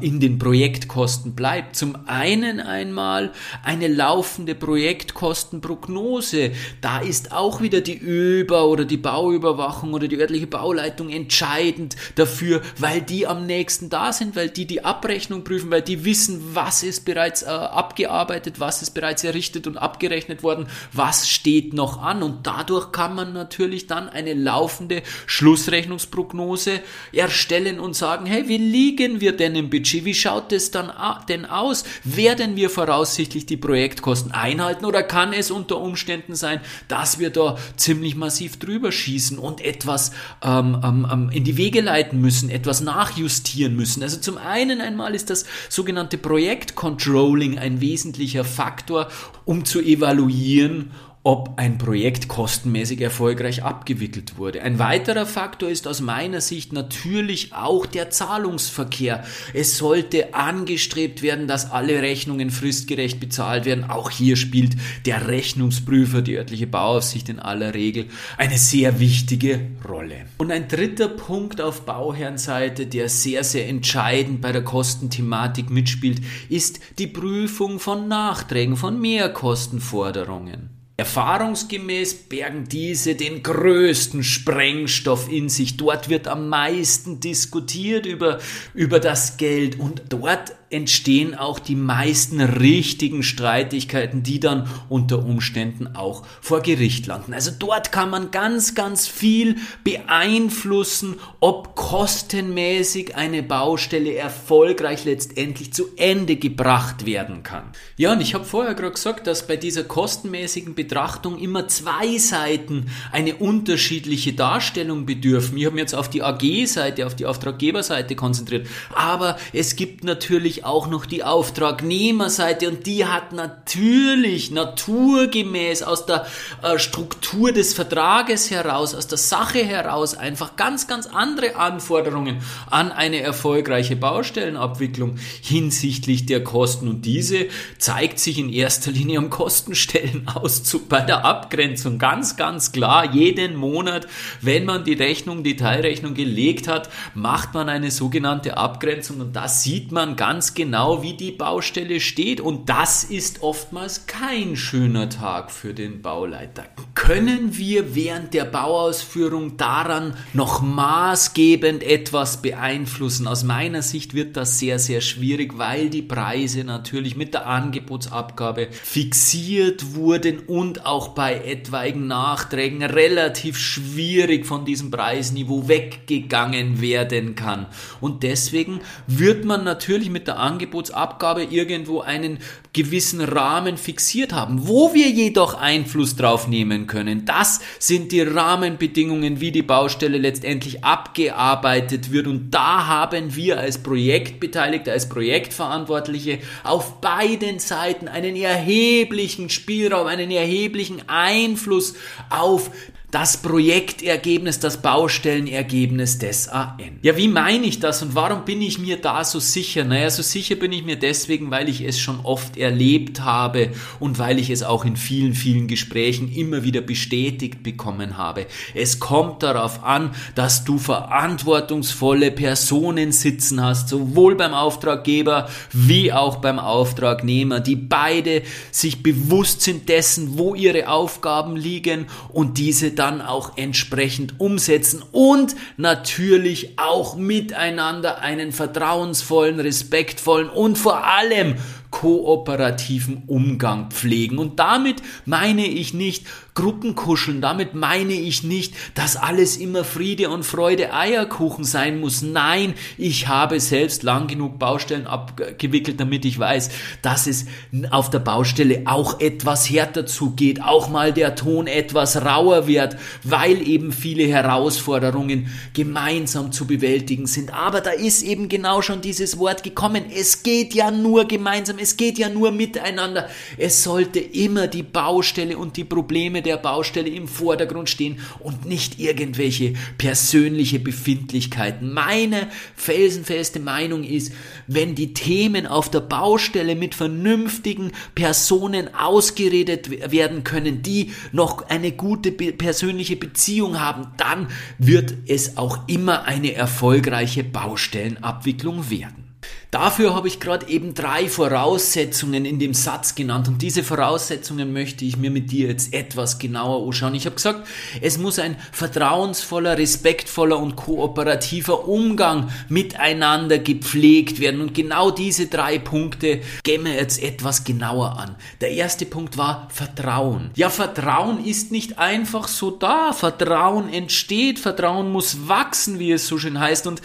in 0.00 0.18
den 0.18 0.38
Projektkosten 0.38 1.34
bleibt. 1.34 1.76
Zum 1.76 1.96
einen 2.06 2.58
einmal 2.58 3.32
eine 3.62 3.86
laufende 3.86 4.56
Projektkostenprognose. 4.56 6.52
Da 6.80 6.98
ist 6.98 7.30
auch 7.32 7.60
wieder 7.60 7.80
die 7.80 7.94
Über- 7.94 8.66
oder 8.66 8.84
die 8.84 8.96
Bauüberwachung 8.96 9.92
oder 9.92 10.08
die 10.08 10.18
örtliche 10.18 10.48
Bauleitung 10.48 11.08
entscheidend 11.10 11.94
dafür, 12.16 12.62
weil 12.78 13.00
die 13.00 13.28
am 13.28 13.46
nächsten 13.46 13.90
da 13.90 14.12
sind, 14.12 14.34
weil 14.34 14.50
die 14.50 14.66
die 14.66 14.84
Abrechnung 14.84 15.44
prüfen, 15.44 15.70
weil 15.70 15.82
die 15.82 16.04
wissen, 16.04 16.40
was 16.52 16.82
ist 16.82 17.04
bereits 17.04 17.42
äh, 17.42 17.46
abgearbeitet, 17.46 18.58
was 18.58 18.82
ist 18.82 18.90
bereits 18.90 19.22
errichtet 19.22 19.68
und 19.68 19.76
abgerechnet 19.76 20.42
worden, 20.42 20.66
was 20.92 21.28
steht 21.28 21.74
noch 21.74 22.02
an 22.02 22.24
und 22.24 22.46
dadurch 22.46 22.90
kann 22.90 23.14
man 23.14 23.32
natürlich 23.32 23.86
dann 23.86 24.08
eine 24.08 24.34
laufende 24.34 25.02
Schlussrechnungsprognose 25.26 26.80
erstellen 27.12 27.78
und 27.78 27.94
sagen, 27.94 28.26
hey, 28.26 28.48
wie 28.48 28.58
liegen 28.58 29.20
wir 29.20 29.36
denn 29.36 29.59
im 29.60 29.70
Budget. 29.70 30.04
Wie 30.04 30.14
schaut 30.14 30.52
es 30.52 30.72
dann 30.72 30.90
denn 31.28 31.44
aus? 31.44 31.84
Werden 32.02 32.56
wir 32.56 32.70
voraussichtlich 32.70 33.46
die 33.46 33.56
Projektkosten 33.56 34.32
einhalten 34.32 34.84
oder 34.84 35.04
kann 35.04 35.32
es 35.32 35.52
unter 35.52 35.78
Umständen 35.78 36.34
sein, 36.34 36.60
dass 36.88 37.20
wir 37.20 37.30
da 37.30 37.56
ziemlich 37.76 38.16
massiv 38.16 38.58
drüber 38.58 38.90
schießen 38.90 39.38
und 39.38 39.60
etwas 39.60 40.10
ähm, 40.42 40.80
ähm, 40.82 41.06
ähm, 41.10 41.30
in 41.30 41.44
die 41.44 41.56
Wege 41.56 41.80
leiten 41.80 42.20
müssen, 42.20 42.50
etwas 42.50 42.80
nachjustieren 42.80 43.76
müssen? 43.76 44.02
Also 44.02 44.18
zum 44.18 44.38
einen 44.38 44.80
einmal 44.80 45.14
ist 45.14 45.30
das 45.30 45.44
sogenannte 45.68 46.18
Projektcontrolling 46.18 47.58
ein 47.58 47.80
wesentlicher 47.80 48.44
Faktor, 48.44 49.08
um 49.44 49.64
zu 49.64 49.80
evaluieren, 49.80 50.90
ob 51.22 51.58
ein 51.58 51.76
Projekt 51.76 52.28
kostenmäßig 52.28 53.02
erfolgreich 53.02 53.62
abgewickelt 53.62 54.38
wurde. 54.38 54.62
Ein 54.62 54.78
weiterer 54.78 55.26
Faktor 55.26 55.68
ist 55.68 55.86
aus 55.86 56.00
meiner 56.00 56.40
Sicht 56.40 56.72
natürlich 56.72 57.52
auch 57.52 57.84
der 57.84 58.08
Zahlungsverkehr. 58.08 59.22
Es 59.52 59.76
sollte 59.76 60.32
angestrebt 60.32 61.20
werden, 61.20 61.46
dass 61.46 61.70
alle 61.70 62.00
Rechnungen 62.00 62.50
fristgerecht 62.50 63.20
bezahlt 63.20 63.66
werden. 63.66 63.84
Auch 63.90 64.08
hier 64.08 64.36
spielt 64.36 64.76
der 65.04 65.28
Rechnungsprüfer, 65.28 66.22
die 66.22 66.36
örtliche 66.36 66.66
Bauaufsicht 66.66 67.28
in 67.28 67.38
aller 67.38 67.74
Regel, 67.74 68.06
eine 68.38 68.56
sehr 68.56 68.98
wichtige 68.98 69.60
Rolle. 69.86 70.24
Und 70.38 70.50
ein 70.50 70.68
dritter 70.68 71.08
Punkt 71.08 71.60
auf 71.60 71.82
Bauherrenseite, 71.84 72.86
der 72.86 73.10
sehr, 73.10 73.44
sehr 73.44 73.68
entscheidend 73.68 74.40
bei 74.40 74.52
der 74.52 74.64
Kostenthematik 74.64 75.68
mitspielt, 75.68 76.22
ist 76.48 76.80
die 76.98 77.08
Prüfung 77.08 77.78
von 77.78 78.08
Nachträgen, 78.08 78.78
von 78.78 78.98
Mehrkostenforderungen. 78.98 80.79
Erfahrungsgemäß 81.00 82.14
bergen 82.28 82.68
diese 82.68 83.14
den 83.14 83.42
größten 83.42 84.22
Sprengstoff 84.22 85.32
in 85.32 85.48
sich. 85.48 85.78
Dort 85.78 86.10
wird 86.10 86.28
am 86.28 86.50
meisten 86.50 87.20
diskutiert 87.20 88.04
über, 88.04 88.38
über 88.74 89.00
das 89.00 89.38
Geld 89.38 89.80
und 89.80 90.02
dort 90.10 90.52
entstehen 90.70 91.34
auch 91.34 91.58
die 91.58 91.74
meisten 91.74 92.40
richtigen 92.40 93.22
Streitigkeiten, 93.22 94.22
die 94.22 94.38
dann 94.38 94.68
unter 94.88 95.24
Umständen 95.24 95.96
auch 95.96 96.24
vor 96.40 96.60
Gericht 96.60 97.06
landen. 97.06 97.34
Also 97.34 97.50
dort 97.58 97.90
kann 97.90 98.10
man 98.10 98.30
ganz, 98.30 98.74
ganz 98.74 99.08
viel 99.08 99.56
beeinflussen, 99.82 101.16
ob 101.40 101.74
kostenmäßig 101.74 103.16
eine 103.16 103.42
Baustelle 103.42 104.14
erfolgreich 104.14 105.04
letztendlich 105.04 105.72
zu 105.72 105.88
Ende 105.96 106.36
gebracht 106.36 107.04
werden 107.04 107.42
kann. 107.42 107.64
Ja, 107.96 108.12
und 108.12 108.20
ich 108.20 108.34
habe 108.34 108.44
vorher 108.44 108.74
gerade 108.74 108.92
gesagt, 108.92 109.26
dass 109.26 109.46
bei 109.46 109.56
dieser 109.56 109.82
kostenmäßigen 109.82 110.74
Betrachtung 110.74 111.38
immer 111.38 111.66
zwei 111.66 112.16
Seiten 112.18 112.90
eine 113.10 113.36
unterschiedliche 113.36 114.34
Darstellung 114.34 115.04
bedürfen. 115.04 115.58
Ich 115.58 115.66
habe 115.66 115.74
mich 115.74 115.82
jetzt 115.82 115.94
auf 115.94 116.08
die 116.08 116.22
AG-Seite, 116.22 117.06
auf 117.06 117.16
die 117.16 117.26
Auftraggeberseite 117.26 118.14
konzentriert, 118.14 118.68
aber 118.94 119.36
es 119.52 119.74
gibt 119.74 120.04
natürlich 120.04 120.59
auch 120.64 120.86
noch 120.86 121.06
die 121.06 121.24
Auftragnehmerseite 121.24 122.68
und 122.68 122.86
die 122.86 123.06
hat 123.06 123.32
natürlich 123.32 124.50
naturgemäß 124.50 125.82
aus 125.82 126.06
der 126.06 126.26
äh, 126.62 126.78
Struktur 126.78 127.52
des 127.52 127.74
Vertrages 127.74 128.50
heraus, 128.50 128.94
aus 128.94 129.06
der 129.06 129.18
Sache 129.18 129.64
heraus 129.64 130.14
einfach 130.14 130.56
ganz, 130.56 130.86
ganz 130.86 131.06
andere 131.06 131.56
Anforderungen 131.56 132.38
an 132.70 132.92
eine 132.92 133.20
erfolgreiche 133.20 133.96
Baustellenabwicklung 133.96 135.16
hinsichtlich 135.42 136.26
der 136.26 136.44
Kosten. 136.44 136.88
Und 136.88 137.02
diese 137.02 137.46
zeigt 137.78 138.18
sich 138.18 138.38
in 138.38 138.52
erster 138.52 138.90
Linie 138.90 139.18
am 139.18 139.30
Kostenstellenauszug 139.30 140.88
bei 140.88 141.00
der 141.00 141.24
Abgrenzung. 141.24 141.98
Ganz, 141.98 142.36
ganz 142.36 142.72
klar 142.72 143.12
jeden 143.12 143.56
Monat, 143.56 144.06
wenn 144.40 144.64
man 144.64 144.84
die 144.84 144.94
Rechnung, 144.94 145.42
die 145.42 145.56
Teilrechnung 145.56 146.14
gelegt 146.14 146.68
hat, 146.68 146.90
macht 147.14 147.54
man 147.54 147.68
eine 147.68 147.90
sogenannte 147.90 148.56
Abgrenzung. 148.56 149.20
Und 149.20 149.36
das 149.36 149.62
sieht 149.62 149.92
man 149.92 150.16
genau, 150.54 151.02
wie 151.02 151.14
die 151.14 151.30
Baustelle 151.30 152.00
steht. 152.00 152.40
Und 152.40 152.68
das 152.68 153.04
ist 153.04 153.42
oftmals 153.42 154.06
kein 154.06 154.56
schöner 154.56 155.08
Tag 155.08 155.50
für 155.50 155.74
den 155.74 156.02
Bauleiter. 156.02 156.64
Können 156.94 157.56
wir 157.56 157.94
während 157.94 158.34
der 158.34 158.44
Bauausführung 158.44 159.56
daran 159.56 160.16
noch 160.32 160.62
maßgebend 160.62 161.82
etwas 161.82 162.42
beeinflussen? 162.42 163.26
Aus 163.26 163.44
meiner 163.44 163.82
Sicht 163.82 164.14
wird 164.14 164.36
das 164.36 164.58
sehr, 164.58 164.78
sehr 164.78 165.00
schwierig, 165.00 165.58
weil 165.58 165.90
die 165.90 166.02
Preise 166.02 166.64
natürlich 166.64 167.16
mit 167.16 167.34
der 167.34 167.46
Angebotsabgabe 167.46 168.68
fixiert 168.70 169.94
wurden 169.94 170.40
und 170.40 170.86
auch 170.86 171.08
bei 171.08 171.34
etwaigen 171.44 172.06
Nachträgen 172.06 172.82
relativ 172.82 173.56
schwierig 173.58 174.46
von 174.46 174.64
diesem 174.64 174.90
Preisniveau 174.90 175.68
weggegangen 175.68 176.80
werden 176.80 177.34
kann. 177.34 177.66
Und 178.00 178.22
deswegen 178.22 178.80
wird 179.06 179.44
man 179.44 179.64
natürlich 179.64 180.10
mit 180.10 180.26
der 180.26 180.39
Angebotsabgabe 180.40 181.44
irgendwo 181.44 182.00
einen 182.00 182.38
gewissen 182.72 183.20
Rahmen 183.20 183.76
fixiert 183.76 184.32
haben. 184.32 184.68
Wo 184.68 184.94
wir 184.94 185.08
jedoch 185.08 185.54
Einfluss 185.54 186.16
drauf 186.16 186.48
nehmen 186.48 186.86
können, 186.86 187.24
das 187.24 187.60
sind 187.78 188.12
die 188.12 188.22
Rahmenbedingungen, 188.22 189.40
wie 189.40 189.52
die 189.52 189.62
Baustelle 189.62 190.18
letztendlich 190.18 190.84
abgearbeitet 190.84 192.12
wird. 192.12 192.26
Und 192.26 192.50
da 192.50 192.86
haben 192.86 193.34
wir 193.34 193.58
als 193.58 193.78
Projektbeteiligte, 193.78 194.92
als 194.92 195.08
Projektverantwortliche 195.08 196.38
auf 196.62 197.00
beiden 197.00 197.58
Seiten 197.58 198.08
einen 198.08 198.36
erheblichen 198.36 199.50
Spielraum, 199.50 200.06
einen 200.06 200.30
erheblichen 200.30 201.02
Einfluss 201.08 201.94
auf 202.28 202.70
das 203.10 203.38
Projektergebnis, 203.38 204.60
das 204.60 204.80
Baustellenergebnis 204.82 206.18
des 206.18 206.48
AN. 206.48 206.98
Ja, 207.02 207.16
wie 207.16 207.26
meine 207.26 207.66
ich 207.66 207.80
das 207.80 208.02
und 208.02 208.14
warum 208.14 208.44
bin 208.44 208.62
ich 208.62 208.78
mir 208.78 208.98
da 208.98 209.24
so 209.24 209.40
sicher? 209.40 209.84
Naja, 209.84 210.10
so 210.10 210.22
sicher 210.22 210.54
bin 210.54 210.70
ich 210.70 210.84
mir 210.84 210.96
deswegen, 210.96 211.50
weil 211.50 211.68
ich 211.68 211.80
es 211.80 211.98
schon 211.98 212.20
oft 212.20 212.56
erlebt 212.56 213.22
habe 213.22 213.70
und 213.98 214.18
weil 214.20 214.38
ich 214.38 214.50
es 214.50 214.62
auch 214.62 214.84
in 214.84 214.96
vielen, 214.96 215.34
vielen 215.34 215.66
Gesprächen 215.66 216.32
immer 216.32 216.62
wieder 216.62 216.82
bestätigt 216.82 217.64
bekommen 217.64 218.16
habe. 218.16 218.46
Es 218.74 219.00
kommt 219.00 219.42
darauf 219.42 219.82
an, 219.82 220.12
dass 220.36 220.64
du 220.64 220.78
verantwortungsvolle 220.78 222.30
Personen 222.30 223.10
sitzen 223.10 223.60
hast, 223.60 223.88
sowohl 223.88 224.36
beim 224.36 224.54
Auftraggeber 224.54 225.48
wie 225.72 226.12
auch 226.12 226.36
beim 226.36 226.60
Auftragnehmer, 226.60 227.58
die 227.58 227.76
beide 227.76 228.42
sich 228.70 229.02
bewusst 229.02 229.62
sind 229.62 229.88
dessen, 229.88 230.38
wo 230.38 230.54
ihre 230.54 230.88
Aufgaben 230.88 231.56
liegen 231.56 232.06
und 232.28 232.58
diese 232.58 232.99
dann 233.00 233.22
auch 233.22 233.56
entsprechend 233.56 234.38
umsetzen 234.38 235.02
und 235.10 235.56
natürlich 235.78 236.78
auch 236.78 237.16
miteinander 237.16 238.20
einen 238.20 238.52
vertrauensvollen, 238.52 239.58
respektvollen 239.58 240.50
und 240.50 240.76
vor 240.76 241.06
allem 241.06 241.56
kooperativen 241.90 243.24
Umgang 243.26 243.90
pflegen. 243.90 244.38
Und 244.38 244.58
damit 244.58 245.02
meine 245.26 245.66
ich 245.66 245.92
nicht 245.92 246.26
Gruppenkuscheln, 246.54 247.40
damit 247.40 247.74
meine 247.74 248.12
ich 248.12 248.42
nicht, 248.42 248.74
dass 248.94 249.16
alles 249.16 249.56
immer 249.56 249.84
Friede 249.84 250.30
und 250.30 250.44
Freude 250.44 250.92
Eierkuchen 250.92 251.64
sein 251.64 252.00
muss. 252.00 252.22
Nein, 252.22 252.74
ich 252.98 253.28
habe 253.28 253.60
selbst 253.60 254.02
lang 254.02 254.26
genug 254.26 254.58
Baustellen 254.58 255.06
abgewickelt, 255.06 256.00
damit 256.00 256.24
ich 256.24 256.38
weiß, 256.38 256.70
dass 257.02 257.26
es 257.26 257.46
auf 257.90 258.10
der 258.10 258.18
Baustelle 258.18 258.82
auch 258.84 259.20
etwas 259.20 259.70
härter 259.70 260.06
zugeht, 260.06 260.62
auch 260.62 260.88
mal 260.90 261.12
der 261.12 261.34
Ton 261.34 261.66
etwas 261.66 262.24
rauer 262.24 262.66
wird, 262.66 262.96
weil 263.22 263.66
eben 263.66 263.92
viele 263.92 264.26
Herausforderungen 264.26 265.50
gemeinsam 265.72 266.52
zu 266.52 266.66
bewältigen 266.66 267.26
sind. 267.26 267.54
Aber 267.54 267.80
da 267.80 267.90
ist 267.90 268.22
eben 268.22 268.48
genau 268.48 268.82
schon 268.82 269.00
dieses 269.00 269.38
Wort 269.38 269.62
gekommen. 269.62 270.04
Es 270.14 270.42
geht 270.42 270.74
ja 270.74 270.90
nur 270.90 271.26
gemeinsam 271.26 271.78
es 271.80 271.96
geht 271.96 272.18
ja 272.18 272.28
nur 272.28 272.52
miteinander. 272.52 273.28
Es 273.56 273.82
sollte 273.82 274.20
immer 274.20 274.66
die 274.66 274.82
Baustelle 274.82 275.56
und 275.56 275.76
die 275.76 275.84
Probleme 275.84 276.42
der 276.42 276.58
Baustelle 276.58 277.08
im 277.08 277.26
Vordergrund 277.26 277.88
stehen 277.88 278.20
und 278.40 278.66
nicht 278.66 279.00
irgendwelche 279.00 279.74
persönliche 279.96 280.78
Befindlichkeiten. 280.78 281.92
Meine 281.92 282.48
felsenfeste 282.76 283.60
Meinung 283.60 284.04
ist, 284.04 284.32
wenn 284.66 284.94
die 284.94 285.14
Themen 285.14 285.66
auf 285.66 285.90
der 285.90 286.00
Baustelle 286.00 286.74
mit 286.74 286.94
vernünftigen 286.94 287.92
Personen 288.14 288.94
ausgeredet 288.94 290.12
werden 290.12 290.44
können, 290.44 290.82
die 290.82 291.12
noch 291.32 291.68
eine 291.68 291.92
gute 291.92 292.32
persönliche 292.32 293.16
Beziehung 293.16 293.80
haben, 293.80 294.08
dann 294.18 294.48
wird 294.78 295.14
es 295.26 295.56
auch 295.56 295.88
immer 295.88 296.24
eine 296.24 296.54
erfolgreiche 296.54 297.42
Baustellenabwicklung 297.42 298.90
werden. 298.90 299.29
Dafür 299.70 300.16
habe 300.16 300.26
ich 300.26 300.40
gerade 300.40 300.68
eben 300.68 300.94
drei 300.94 301.28
Voraussetzungen 301.28 302.44
in 302.44 302.58
dem 302.58 302.74
Satz 302.74 303.14
genannt 303.14 303.46
und 303.46 303.62
diese 303.62 303.84
Voraussetzungen 303.84 304.72
möchte 304.72 305.04
ich 305.04 305.16
mir 305.16 305.30
mit 305.30 305.52
dir 305.52 305.68
jetzt 305.68 305.94
etwas 305.94 306.40
genauer 306.40 306.84
anschauen. 306.84 307.14
Ich 307.14 307.24
habe 307.24 307.36
gesagt, 307.36 307.68
es 308.00 308.18
muss 308.18 308.40
ein 308.40 308.56
vertrauensvoller, 308.72 309.78
respektvoller 309.78 310.58
und 310.58 310.74
kooperativer 310.74 311.86
Umgang 311.86 312.50
miteinander 312.68 313.58
gepflegt 313.58 314.40
werden 314.40 314.60
und 314.60 314.74
genau 314.74 315.12
diese 315.12 315.46
drei 315.46 315.78
Punkte 315.78 316.40
gehen 316.64 316.84
wir 316.84 316.94
jetzt 316.94 317.22
etwas 317.22 317.62
genauer 317.62 318.18
an. 318.18 318.34
Der 318.60 318.72
erste 318.72 319.06
Punkt 319.06 319.38
war 319.38 319.68
Vertrauen. 319.70 320.50
Ja, 320.56 320.68
Vertrauen 320.68 321.44
ist 321.44 321.70
nicht 321.70 321.96
einfach 321.96 322.48
so 322.48 322.72
da. 322.72 323.12
Vertrauen 323.12 323.92
entsteht, 323.92 324.58
Vertrauen 324.58 325.12
muss 325.12 325.46
wachsen, 325.46 326.00
wie 326.00 326.10
es 326.10 326.26
so 326.26 326.38
schön 326.38 326.58
heißt 326.58 326.88
und 326.88 327.00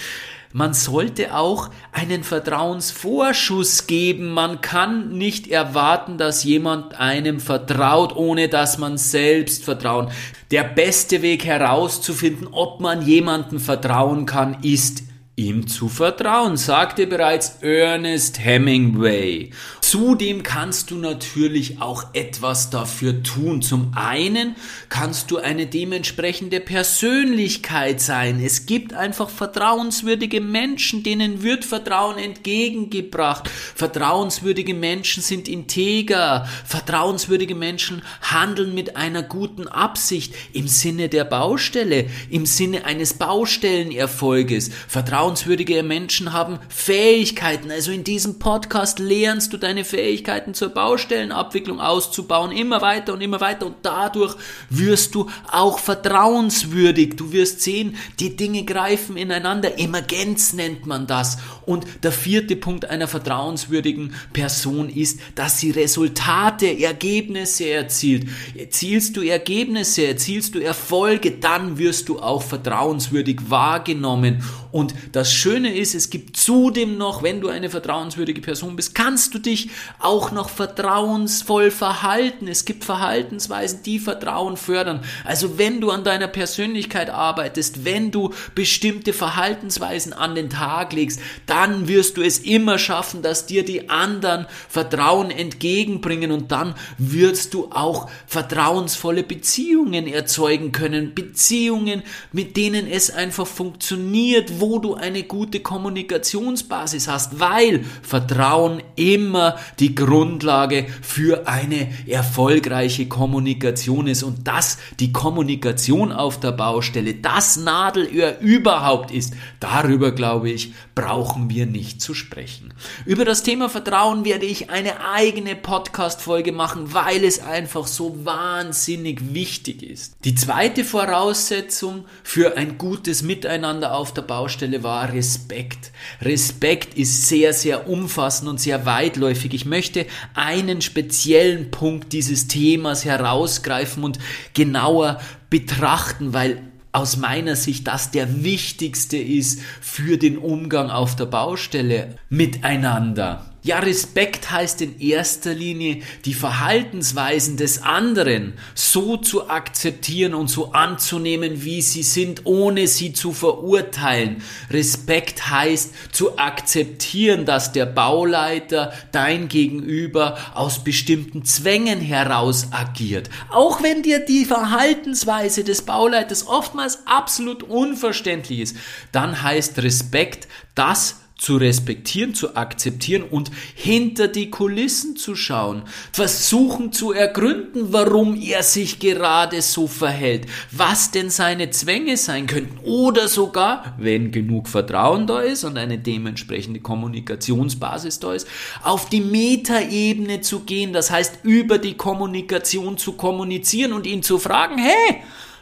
man 0.55 0.73
sollte 0.73 1.35
auch 1.35 1.69
einen 1.91 2.23
Vertrauensvorschuss 2.23 3.87
geben. 3.87 4.29
Man 4.29 4.61
kann 4.61 5.09
nicht 5.09 5.49
erwarten, 5.49 6.17
dass 6.17 6.45
jemand 6.45 6.97
einem 6.97 7.41
vertraut, 7.41 8.15
ohne 8.15 8.47
dass 8.47 8.77
man 8.77 8.97
selbst 8.97 9.65
vertrauen. 9.65 10.11
Der 10.51 10.63
beste 10.63 11.21
Weg 11.21 11.43
herauszufinden, 11.43 12.47
ob 12.53 12.79
man 12.79 13.01
jemandem 13.01 13.59
vertrauen 13.59 14.25
kann, 14.25 14.59
ist 14.61 15.03
ihm 15.37 15.67
zu 15.67 15.89
vertrauen, 15.89 16.55
sagte 16.55 17.07
bereits 17.07 17.57
Ernest 17.61 18.39
Hemingway. 18.39 19.49
Zudem 19.81 20.43
kannst 20.43 20.91
du 20.91 20.95
natürlich 20.95 21.81
auch 21.81 22.05
etwas 22.13 22.69
dafür 22.69 23.21
tun. 23.21 23.61
Zum 23.61 23.91
einen 23.95 24.55
kannst 24.87 25.31
du 25.31 25.37
eine 25.37 25.67
dementsprechende 25.67 26.61
Persönlichkeit 26.61 27.99
sein. 27.99 28.41
Es 28.41 28.65
gibt 28.65 28.93
einfach 28.93 29.29
vertrauenswürdige 29.29 30.39
Menschen, 30.39 31.03
denen 31.03 31.43
wird 31.43 31.65
Vertrauen 31.65 32.17
entgegengebracht. 32.17 33.49
Vertrauenswürdige 33.49 34.73
Menschen 34.73 35.21
sind 35.21 35.49
integer. 35.49 36.47
Vertrauenswürdige 36.65 37.55
Menschen 37.55 38.03
handeln 38.21 38.73
mit 38.73 38.95
einer 38.95 39.21
guten 39.21 39.67
Absicht 39.67 40.33
im 40.53 40.69
Sinne 40.69 41.09
der 41.09 41.25
Baustelle, 41.25 42.05
im 42.29 42.45
Sinne 42.45 42.85
eines 42.85 43.15
Baustellenerfolges. 43.15 44.71
Vertrauen 44.87 45.24
Vertrauenswürdige 45.25 45.81
Menschen 45.81 46.33
haben 46.33 46.59
Fähigkeiten. 46.69 47.71
Also 47.71 47.91
in 47.91 48.03
diesem 48.03 48.37
Podcast 48.37 48.99
lernst 48.99 49.51
du 49.51 49.57
deine 49.57 49.83
Fähigkeiten 49.83 50.53
zur 50.53 50.69
Baustellenabwicklung 50.69 51.79
auszubauen, 51.79 52.51
immer 52.51 52.83
weiter 52.83 53.11
und 53.13 53.21
immer 53.21 53.41
weiter. 53.41 53.65
Und 53.65 53.77
dadurch 53.81 54.35
wirst 54.69 55.15
du 55.15 55.27
auch 55.51 55.79
vertrauenswürdig. 55.79 57.15
Du 57.15 57.31
wirst 57.31 57.61
sehen, 57.61 57.95
die 58.19 58.35
Dinge 58.35 58.65
greifen 58.65 59.17
ineinander. 59.17 59.79
Emergenz 59.79 60.53
nennt 60.53 60.85
man 60.85 61.07
das. 61.07 61.39
Und 61.65 61.87
der 62.03 62.11
vierte 62.11 62.55
Punkt 62.55 62.87
einer 62.87 63.07
vertrauenswürdigen 63.07 64.13
Person 64.31 64.89
ist, 64.89 65.19
dass 65.33 65.59
sie 65.59 65.71
Resultate, 65.71 66.67
Ergebnisse 66.79 67.67
erzielt. 67.67 68.27
Erzielst 68.55 69.17
du 69.17 69.21
Ergebnisse, 69.23 70.05
erzielst 70.05 70.53
du 70.53 70.59
Erfolge, 70.59 71.31
dann 71.31 71.79
wirst 71.79 72.09
du 72.09 72.19
auch 72.19 72.43
vertrauenswürdig 72.43 73.49
wahrgenommen. 73.49 74.43
Und 74.71 74.93
das 75.15 75.33
Schöne 75.33 75.73
ist, 75.73 75.95
es 75.95 76.09
gibt 76.09 76.35
zudem 76.35 76.97
noch, 76.97 77.23
wenn 77.23 77.39
du 77.39 77.47
eine 77.47 77.69
vertrauenswürdige 77.69 78.41
Person 78.41 78.75
bist, 78.75 78.93
kannst 78.95 79.33
du 79.33 79.39
dich 79.39 79.69
auch 79.99 80.31
noch 80.31 80.49
vertrauensvoll 80.49 81.71
verhalten. 81.71 82.49
Es 82.49 82.65
gibt 82.65 82.83
Verhaltensweisen, 82.83 83.81
die 83.83 83.99
Vertrauen 83.99 84.57
fördern. 84.57 85.05
Also 85.23 85.57
wenn 85.57 85.79
du 85.79 85.91
an 85.91 86.03
deiner 86.03 86.27
Persönlichkeit 86.27 87.09
arbeitest, 87.09 87.85
wenn 87.85 88.11
du 88.11 88.33
bestimmte 88.55 89.13
Verhaltensweisen 89.13 90.11
an 90.11 90.35
den 90.35 90.49
Tag 90.49 90.91
legst, 90.91 91.21
dann 91.45 91.87
wirst 91.87 92.17
du 92.17 92.21
es 92.21 92.39
immer 92.39 92.77
schaffen, 92.77 93.21
dass 93.21 93.45
dir 93.45 93.63
die 93.63 93.89
anderen 93.89 94.47
Vertrauen 94.67 95.31
entgegenbringen 95.31 96.33
und 96.33 96.51
dann 96.51 96.75
wirst 96.97 97.53
du 97.53 97.69
auch 97.71 98.09
vertrauensvolle 98.27 99.23
Beziehungen 99.23 100.07
erzeugen 100.07 100.73
können. 100.73 101.15
Beziehungen, 101.15 102.03
mit 102.33 102.57
denen 102.57 102.85
es 102.85 103.11
einfach 103.11 103.47
funktioniert, 103.47 104.59
wo 104.59 104.79
du 104.79 105.04
eine 105.05 105.23
gute 105.23 105.59
Kommunikationsbasis 105.59 107.07
hast, 107.07 107.39
weil 107.39 107.83
Vertrauen 108.01 108.81
immer 108.95 109.57
die 109.79 109.93
Grundlage 109.93 110.87
für 111.01 111.47
eine 111.47 111.89
erfolgreiche 112.07 113.07
Kommunikation 113.07 114.07
ist 114.07 114.23
und 114.23 114.47
dass 114.47 114.79
die 114.99 115.13
Kommunikation 115.13 116.11
auf 116.11 116.39
der 116.39 116.53
Baustelle 116.53 117.13
das 117.13 117.55
Nadelöhr 117.57 118.39
überhaupt 118.39 119.11
ist, 119.11 119.33
darüber 119.59 120.11
glaube 120.11 120.49
ich, 120.49 120.73
brauchen 120.95 121.49
wir 121.49 121.65
nicht 121.65 122.01
zu 122.01 122.13
sprechen. 122.13 122.73
Über 123.05 123.25
das 123.25 123.43
Thema 123.43 123.69
Vertrauen 123.69 124.25
werde 124.25 124.45
ich 124.45 124.69
eine 124.71 125.05
eigene 125.05 125.55
Podcast-Folge 125.55 126.51
machen, 126.51 126.93
weil 126.93 127.23
es 127.23 127.39
einfach 127.39 127.85
so 127.85 128.25
wahnsinnig 128.25 129.33
wichtig 129.33 129.83
ist. 129.83 130.15
Die 130.23 130.33
zweite 130.33 130.83
Voraussetzung 130.83 132.05
für 132.23 132.57
ein 132.57 132.77
gutes 132.77 133.21
Miteinander 133.21 133.95
auf 133.95 134.13
der 134.13 134.23
Baustelle 134.23 134.81
war 134.83 134.94
Respekt. 135.03 135.91
Respekt 136.21 136.93
ist 136.95 137.27
sehr, 137.27 137.53
sehr 137.53 137.89
umfassend 137.89 138.49
und 138.49 138.59
sehr 138.59 138.85
weitläufig. 138.85 139.53
Ich 139.53 139.65
möchte 139.65 140.05
einen 140.33 140.81
speziellen 140.81 141.71
Punkt 141.71 142.13
dieses 142.13 142.47
Themas 142.47 143.03
herausgreifen 143.03 144.03
und 144.03 144.19
genauer 144.53 145.19
betrachten, 145.49 146.33
weil 146.33 146.61
aus 146.93 147.17
meiner 147.17 147.57
Sicht 147.57 147.87
das 147.87 148.11
der 148.11 148.43
wichtigste 148.43 149.17
ist 149.17 149.61
für 149.81 150.17
den 150.17 150.37
Umgang 150.37 150.89
auf 150.89 151.17
der 151.17 151.25
Baustelle 151.25 152.15
miteinander. 152.29 153.54
Ja, 153.65 153.79
Respekt 153.79 154.51
heißt 154.51 154.81
in 154.81 154.99
erster 154.99 155.51
Linie, 155.51 156.03
die 156.25 156.35
Verhaltensweisen 156.35 157.57
des 157.57 157.81
anderen 157.81 158.53
so 158.75 159.17
zu 159.17 159.49
akzeptieren 159.49 160.35
und 160.35 160.49
so 160.51 160.73
anzunehmen, 160.73 161.63
wie 161.63 161.81
sie 161.81 162.03
sind, 162.03 162.41
ohne 162.43 162.85
sie 162.85 163.13
zu 163.13 163.33
verurteilen. 163.33 164.43
Respekt 164.69 165.49
heißt 165.49 165.95
zu 166.11 166.37
akzeptieren, 166.37 167.47
dass 167.47 167.71
der 167.71 167.87
Bauleiter 167.87 168.93
dein 169.11 169.47
Gegenüber 169.47 170.37
aus 170.53 170.83
bestimmten 170.83 171.43
Zwängen 171.43 172.01
heraus 172.01 172.67
agiert. 172.69 173.31
Auch 173.49 173.81
wenn 173.81 174.03
dir 174.03 174.19
die 174.19 174.45
Verhaltensweise 174.45 175.63
des 175.63 175.81
Bauleiters 175.81 176.45
oftmals 176.45 176.99
absolut 177.07 177.63
unverständlich 177.63 178.59
ist, 178.59 178.77
dann 179.11 179.41
heißt 179.41 179.79
Respekt, 179.81 180.47
dass 180.75 181.24
zu 181.37 181.57
respektieren, 181.57 182.33
zu 182.33 182.55
akzeptieren 182.55 183.23
und 183.23 183.51
hinter 183.75 184.27
die 184.27 184.49
Kulissen 184.49 185.17
zu 185.17 185.35
schauen, 185.35 185.83
versuchen 186.13 186.93
zu 186.93 187.11
ergründen, 187.11 187.91
warum 187.91 188.39
er 188.39 188.63
sich 188.63 188.99
gerade 188.99 189.61
so 189.61 189.87
verhält, 189.87 190.47
was 190.71 191.11
denn 191.11 191.29
seine 191.29 191.69
Zwänge 191.71 192.15
sein 192.15 192.47
könnten. 192.47 192.79
Oder 192.83 193.27
sogar, 193.27 193.95
wenn 193.97 194.31
genug 194.31 194.69
Vertrauen 194.69 195.27
da 195.27 195.41
ist 195.41 195.65
und 195.65 195.77
eine 195.77 195.97
dementsprechende 195.97 196.79
Kommunikationsbasis 196.79 198.19
da 198.19 198.33
ist, 198.33 198.47
auf 198.81 199.09
die 199.09 199.21
Metaebene 199.21 200.39
zu 200.41 200.61
gehen, 200.61 200.93
das 200.93 201.11
heißt 201.11 201.39
über 201.43 201.79
die 201.79 201.95
Kommunikation 201.95 202.97
zu 202.97 203.13
kommunizieren 203.13 203.91
und 203.91 204.07
ihn 204.07 204.23
zu 204.23 204.39
fragen, 204.39 204.77
hey, 204.77 205.21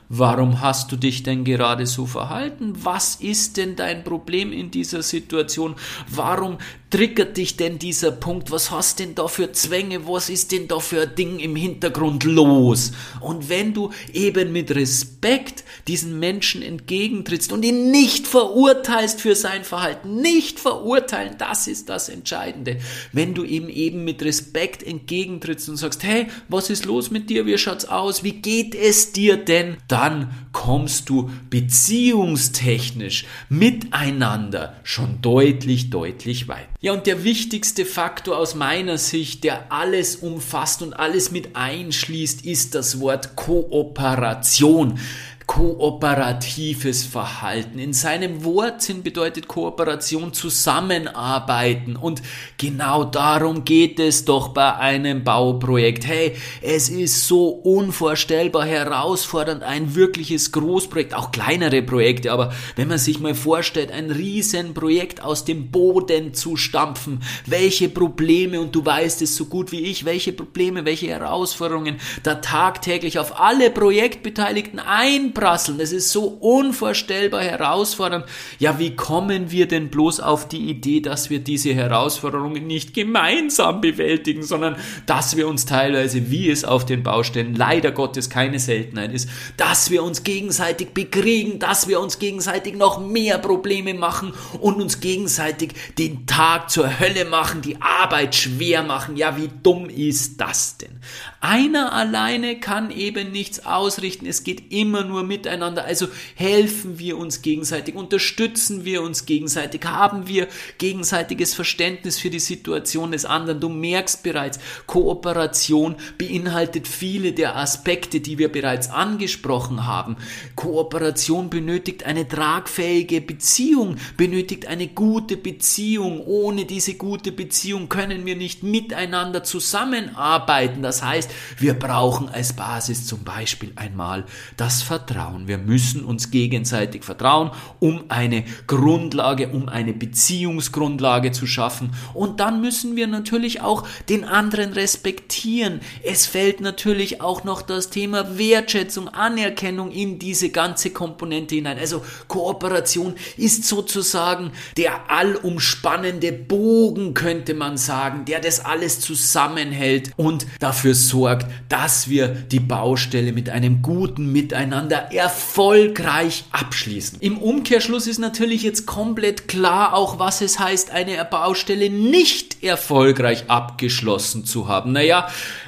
Warum 0.09 0.61
hast 0.61 0.91
du 0.91 0.95
dich 0.95 1.23
denn 1.23 1.43
gerade 1.43 1.87
so 1.87 2.05
verhalten? 2.05 2.73
Was 2.83 3.15
ist 3.15 3.57
denn 3.57 3.75
dein 3.75 4.03
Problem 4.03 4.51
in 4.51 4.69
dieser 4.69 5.01
Situation? 5.01 5.75
Warum 6.07 6.57
triggert 6.89 7.37
dich 7.37 7.57
denn 7.57 7.79
dieser 7.79 8.11
Punkt? 8.11 8.51
Was 8.51 8.69
hast 8.69 8.99
denn 8.99 9.15
da 9.15 9.27
für 9.27 9.51
Zwänge? 9.51 10.07
Was 10.07 10.29
ist 10.29 10.51
denn 10.51 10.67
da 10.67 10.79
für 10.79 11.01
ein 11.01 11.15
Ding 11.15 11.39
im 11.39 11.55
Hintergrund 11.55 12.23
los? 12.23 12.91
Und 13.19 13.49
wenn 13.49 13.73
du 13.73 13.89
eben 14.13 14.51
mit 14.51 14.75
Respekt 14.75 15.63
diesen 15.87 16.19
Menschen 16.19 16.61
entgegentrittst 16.61 17.51
und 17.51 17.65
ihn 17.65 17.89
nicht 17.89 18.27
verurteilst 18.27 19.19
für 19.19 19.35
sein 19.35 19.63
Verhalten, 19.63 20.21
nicht 20.21 20.59
verurteilen, 20.59 21.35
das 21.39 21.67
ist 21.67 21.89
das 21.89 22.09
Entscheidende. 22.09 22.77
Wenn 23.11 23.33
du 23.33 23.43
ihm 23.43 23.69
eben 23.69 24.03
mit 24.03 24.21
Respekt 24.21 24.83
entgegentrittst 24.83 25.69
und 25.69 25.77
sagst, 25.77 26.03
hey, 26.03 26.27
was 26.47 26.69
ist 26.69 26.85
los 26.85 27.09
mit 27.09 27.29
dir? 27.31 27.47
Wie 27.47 27.57
schaut's 27.57 27.85
aus? 27.85 28.23
Wie 28.23 28.33
geht 28.33 28.75
es 28.75 29.11
dir 29.13 29.37
denn? 29.37 29.77
Dann 29.93 30.32
kommst 30.53 31.08
du 31.10 31.29
beziehungstechnisch 31.51 33.25
miteinander 33.47 34.75
schon 34.82 35.21
deutlich, 35.21 35.91
deutlich 35.91 36.47
weit. 36.47 36.65
Ja, 36.82 36.93
und 36.93 37.06
der 37.06 37.23
wichtigste 37.23 37.86
Faktor 37.86 38.39
aus 38.39 38.56
meiner 38.56 38.97
Sicht, 38.97 39.43
der 39.43 39.71
alles 39.71 40.15
umfasst 40.15 40.82
und 40.82 40.95
alles 40.95 41.29
mit 41.29 41.56
einschließt, 41.56 42.43
ist 42.43 42.73
das 42.73 42.99
Wort 43.01 43.36
Kooperation 43.36 44.97
kooperatives 45.45 47.03
Verhalten. 47.03 47.79
In 47.79 47.93
seinem 47.93 48.43
Wortsinn 48.43 49.03
bedeutet 49.03 49.47
Kooperation 49.47 50.34
zusammenarbeiten 50.34 51.95
und 51.95 52.21
genau 52.58 53.03
darum 53.03 53.65
geht 53.65 53.99
es 53.99 54.25
doch 54.25 54.49
bei 54.49 54.75
einem 54.75 55.23
Bauprojekt. 55.23 56.08
Hey, 56.08 56.36
es 56.62 56.89
ist 56.89 57.27
so 57.27 57.49
unvorstellbar 57.49 58.65
herausfordernd, 58.65 59.63
ein 59.63 59.95
wirkliches 59.95 60.51
Großprojekt, 60.51 61.13
auch 61.13 61.32
kleinere 61.32 61.82
Projekte, 61.82 62.32
aber 62.32 62.53
wenn 62.75 62.88
man 62.88 62.97
sich 62.97 63.19
mal 63.19 63.36
vorstellt, 63.36 63.91
ein 63.91 64.12
Riesenprojekt 64.12 65.21
aus 65.21 65.45
dem 65.45 65.71
Boden 65.71 66.34
zu 66.34 66.58
stampfen, 66.58 67.21
welche 67.45 67.89
Probleme, 67.89 68.62
und 68.62 68.73
du 68.75 68.86
weißt 68.86 69.21
es 69.21 69.36
so 69.36 69.45
gut 69.45 69.71
wie 69.71 69.82
ich, 69.82 70.06
welche 70.06 70.34
Probleme, 70.34 70.86
welche 70.86 71.08
Herausforderungen 71.08 71.97
da 72.23 72.36
tagtäglich 72.36 73.19
auf 73.19 73.39
alle 73.39 73.69
Projektbeteiligten 73.69 74.79
ein 74.79 75.34
einprasseln. 75.43 75.77
Das 75.77 75.91
ist 75.91 76.12
so 76.12 76.25
unvorstellbar 76.25 77.41
herausfordernd. 77.41 78.25
Ja, 78.60 78.79
wie 78.79 78.95
kommen 78.95 79.51
wir 79.51 79.67
denn 79.67 79.89
bloß 79.89 80.19
auf 80.19 80.47
die 80.47 80.69
Idee, 80.69 81.01
dass 81.01 81.29
wir 81.29 81.39
diese 81.39 81.73
Herausforderungen 81.73 82.65
nicht 82.65 82.93
gemeinsam 82.93 83.82
bewältigen, 83.82 84.43
sondern 84.43 84.75
dass 85.06 85.36
wir 85.36 85.47
uns 85.47 85.65
teilweise, 85.65 86.32
wie 86.32 86.49
es 86.49 86.63
auf 86.63 86.86
den 86.86 87.03
Baustellen 87.03 87.56
leider 87.56 87.91
Gottes 87.91 88.29
keine 88.29 88.60
Seltenheit 88.60 89.13
ist, 89.13 89.29
dass 89.58 89.89
wir 89.89 90.03
uns 90.03 90.23
gegenseitig 90.23 90.93
bekriegen, 90.93 91.60
dass 91.60 91.88
wir 91.88 91.99
uns 91.99 92.19
gegenseitig 92.19 92.75
noch 92.75 92.99
mehr 92.99 93.38
Probleme 93.38 93.93
machen 93.93 94.34
und 94.60 94.82
uns 94.82 94.99
gegenseitig 94.99 95.73
den 95.97 96.25
Tag 96.25 96.69
zur 96.69 96.99
Hölle 96.99 97.25
machen, 97.25 97.62
die 97.62 97.82
Arbeit 97.82 98.36
schwer 98.36 98.84
machen. 98.84 99.17
Ja, 99.17 99.38
wie 99.38 99.49
dumm 99.62 99.89
ist 99.89 100.39
das 100.39 100.77
denn? 100.77 100.99
Einer 101.41 101.91
alleine 101.91 102.60
kann 102.60 102.89
eben 102.91 103.32
nichts 103.32 103.65
ausrichten. 103.65 104.25
Es 104.25 104.43
geht 104.43 104.71
immer 104.71 105.03
nur 105.03 105.22
miteinander. 105.27 105.86
Also 105.86 106.07
helfen 106.36 106.99
wir 106.99 107.17
uns 107.17 107.41
gegenseitig, 107.41 107.95
unterstützen 107.95 108.86
wir 108.86 109.01
uns 109.01 109.25
gegenseitig, 109.25 109.86
haben 109.86 110.27
wir 110.27 110.47
gegenseitiges 110.77 111.53
Verständnis 111.53 112.19
für 112.19 112.29
die 112.29 112.39
Situation 112.39 113.12
des 113.12 113.25
anderen. 113.25 113.59
Du 113.59 113.69
merkst 113.69 114.23
bereits, 114.23 114.59
Kooperation 114.86 115.95
beinhaltet 116.17 116.88
viele 116.88 117.33
der 117.33 117.55
Aspekte, 117.55 118.19
die 118.19 118.38
wir 118.38 118.51
bereits 118.51 118.89
angesprochen 118.89 119.86
haben. 119.86 120.17
Kooperation 120.55 121.49
benötigt 121.49 122.05
eine 122.05 122.27
tragfähige 122.27 123.21
Beziehung, 123.21 123.95
benötigt 124.17 124.67
eine 124.67 124.88
gute 124.88 125.38
Beziehung. 125.38 126.21
Ohne 126.25 126.65
diese 126.65 126.95
gute 126.95 127.31
Beziehung 127.31 127.89
können 127.89 128.25
wir 128.25 128.36
nicht 128.36 128.63
miteinander 128.63 129.43
zusammenarbeiten. 129.43 130.81
Das 130.81 131.03
heißt, 131.03 131.29
wir 131.57 131.73
brauchen 131.73 132.29
als 132.29 132.53
Basis 132.53 133.07
zum 133.07 133.23
Beispiel 133.23 133.71
einmal 133.75 134.25
das 134.57 134.81
Vertrauen 134.81 135.12
Vertrauen. 135.13 135.47
Wir 135.47 135.60
müssen 135.60 136.04
uns 136.04 136.32
gegenseitig 136.32 137.04
vertrauen, 137.04 137.52
um 137.80 138.06
eine 138.10 138.45
Grundlage, 138.65 139.49
um 139.49 139.69
eine 139.69 139.93
Beziehungsgrundlage 139.93 141.32
zu 141.32 141.45
schaffen. 141.45 141.91
Und 142.15 142.39
dann 142.39 142.62
müssen 142.62 142.95
wir 142.95 143.06
natürlich 143.06 143.62
auch 143.62 143.88
den 144.10 144.23
anderen 144.23 144.73
respektieren. 144.73 145.82
Es 146.04 146.26
fällt 146.26 146.62
natürlich 146.62 147.21
auch 147.21 147.43
noch 147.43 147.62
das 147.62 147.91
Thema 147.91 148.39
Wertschätzung, 148.39 149.08
Anerkennung 149.08 149.91
in 149.91 150.17
diese 150.17 150.49
ganze 150.49 150.89
Komponente 150.89 151.56
hinein. 151.56 151.78
Also 151.78 152.04
Kooperation 152.28 153.13
ist 153.38 153.65
sozusagen 153.65 154.52
der 154.78 155.12
allumspannende 155.12 156.34
Bogen, 156.34 157.13
könnte 157.13 157.54
man 157.54 157.78
sagen, 157.78 158.26
der 158.26 158.39
das 158.39 158.65
alles 158.65 158.99
zusammenhält 158.99 160.12
und 160.17 160.47
dafür 160.60 160.95
sorgt, 160.95 161.45
dass 161.69 162.10
wir 162.10 162.30
die 162.30 162.60
Baustelle 162.60 163.32
mit 163.32 163.49
einem 163.49 163.84
guten 163.84 164.32
Miteinander 164.32 165.02
erfolgreich 165.11 166.45
abschließen. 166.51 167.19
Im 167.21 167.37
Umkehrschluss 167.37 168.07
ist 168.07 168.19
natürlich 168.19 168.63
jetzt 168.63 168.85
komplett 168.85 169.47
klar 169.47 169.93
auch, 169.93 170.19
was 170.19 170.41
es 170.41 170.59
heißt, 170.59 170.91
eine 170.91 171.23
Baustelle 171.25 171.89
nicht 171.89 172.63
erfolgreich 172.63 173.45
abgeschlossen 173.49 174.45
zu 174.45 174.67
haben. 174.67 174.91
Naja, 174.91 175.27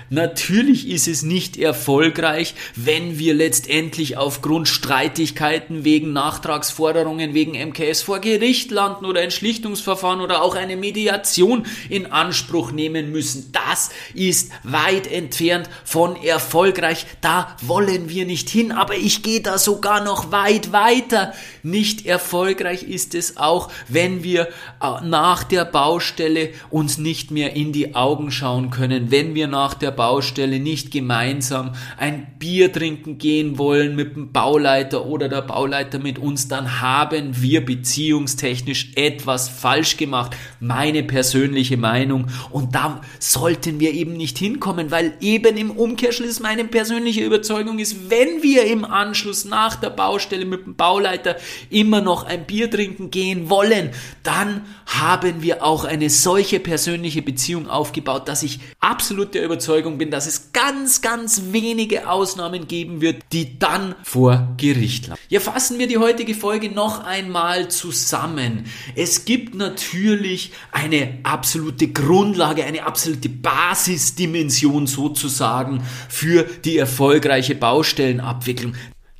Natürlich 0.10 0.88
ist 0.88 1.08
es 1.08 1.24
nicht 1.24 1.58
erfolgreich, 1.58 2.54
wenn 2.76 3.18
wir 3.18 3.34
letztendlich 3.34 4.18
aufgrund 4.18 4.68
Streitigkeiten 4.68 5.84
wegen 5.84 6.14
Nachtragsforderungen 6.14 7.34
wegen 7.34 7.54
MKS 7.70 8.04
vor 8.04 8.20
Gericht 8.20 8.70
landen 8.70 9.06
oder 9.06 9.22
ein 9.22 9.32
Schlichtungsverfahren 9.32 10.22
oder 10.22 10.44
auch 10.44 10.56
eine 10.56 10.78
Mediation 10.78 11.66
in 11.90 12.12
Anspruch 12.12 12.72
nehmen 12.72 13.12
müssen. 13.12 13.52
Das 13.52 13.90
ist 14.14 14.52
weit 14.64 15.12
entfernt 15.12 15.70
von 15.84 16.16
erfolgreich. 16.22 17.08
Da 17.22 17.58
wollen 17.62 18.08
wir 18.08 18.26
nicht 18.26 18.48
hin, 18.50 18.72
aber 18.72 18.96
ich 18.96 19.24
gehe 19.26 19.42
da 19.42 19.58
sogar 19.58 20.04
noch 20.04 20.32
weit 20.32 20.72
weiter. 20.72 21.34
Nicht 21.64 22.06
erfolgreich 22.06 22.84
ist 22.84 23.16
es 23.16 23.38
auch, 23.38 23.72
wenn 23.88 24.24
wir 24.24 24.50
äh, 24.82 25.04
nach 25.04 25.44
der 25.44 25.66
Baustelle 25.66 26.52
uns 26.70 27.00
nicht 27.00 27.32
mehr 27.32 27.56
in 27.56 27.74
die 27.74 27.96
Augen 27.96 28.30
schauen 28.30 28.70
können, 28.70 29.10
wenn 29.10 29.34
wir 29.34 29.48
nach 29.48 29.74
der 29.74 29.90
Baustelle 29.90 30.60
nicht 30.60 30.92
gemeinsam 30.92 31.74
ein 31.98 32.36
Bier 32.38 32.72
trinken 32.72 33.18
gehen 33.18 33.58
wollen 33.58 33.96
mit 33.96 34.16
dem 34.16 34.32
Bauleiter 34.32 35.08
oder 35.08 35.28
der 35.28 35.42
Bauleiter 35.42 35.98
mit 35.98 36.20
uns, 36.20 36.48
dann 36.48 36.80
haben 36.80 37.42
wir 37.42 37.66
beziehungstechnisch 37.66 38.92
etwas 38.94 39.50
falsch 39.50 39.98
gemacht. 39.98 40.36
Meine 40.60 41.02
persönliche 41.02 41.78
Meinung. 41.78 42.28
Und 42.52 42.76
da 42.76 43.02
sollten 43.18 43.80
wir 43.80 43.92
eben 43.92 44.14
nicht 44.14 44.38
hinkommen, 44.38 44.92
weil 44.92 45.14
eben 45.20 45.58
im 45.58 45.72
Umkehrschluss 45.72 46.40
meine 46.40 46.66
persönliche 46.66 47.26
Überzeugung 47.26 47.80
ist, 47.80 48.12
wenn 48.12 48.44
wir 48.44 48.66
im 48.68 48.86
Anschluss 48.86 49.15
nach 49.46 49.76
der 49.76 49.90
Baustelle 49.90 50.46
mit 50.46 50.66
dem 50.66 50.76
Bauleiter 50.76 51.38
immer 51.70 52.02
noch 52.02 52.26
ein 52.26 52.46
Bier 52.46 52.70
trinken 52.70 53.12
gehen 53.12 53.50
wollen, 53.50 53.92
dann 54.24 54.66
haben 54.86 55.42
wir 55.42 55.64
auch 55.64 55.86
eine 55.86 56.10
solche 56.10 56.60
persönliche 56.60 57.22
Beziehung 57.22 57.70
aufgebaut, 57.70 58.28
dass 58.28 58.44
ich 58.44 58.60
absolut 58.80 59.34
der 59.34 59.44
Überzeugung 59.44 59.98
bin, 59.98 60.12
dass 60.12 60.28
es 60.28 60.52
ganz, 60.52 61.02
ganz 61.02 61.42
wenige 61.52 62.10
Ausnahmen 62.10 62.68
geben 62.68 63.02
wird, 63.02 63.24
die 63.32 63.58
dann 63.60 63.96
vor 64.04 64.56
Gericht 64.58 65.08
landen. 65.08 65.24
Ja, 65.30 65.40
fassen 65.40 65.80
wir 65.80 65.88
die 65.88 65.98
heutige 65.98 66.34
Folge 66.34 66.70
noch 66.70 67.04
einmal 67.04 67.70
zusammen. 67.70 68.66
Es 68.96 69.26
gibt 69.26 69.56
natürlich 69.56 70.52
eine 70.72 71.20
absolute 71.24 71.88
Grundlage, 71.88 72.64
eine 72.64 72.86
absolute 72.86 73.30
Basisdimension 73.30 74.88
sozusagen 74.88 75.84
für 76.10 76.44
die 76.44 76.78
erfolgreiche 76.78 77.56
Baustellenabwicklung 77.56 78.74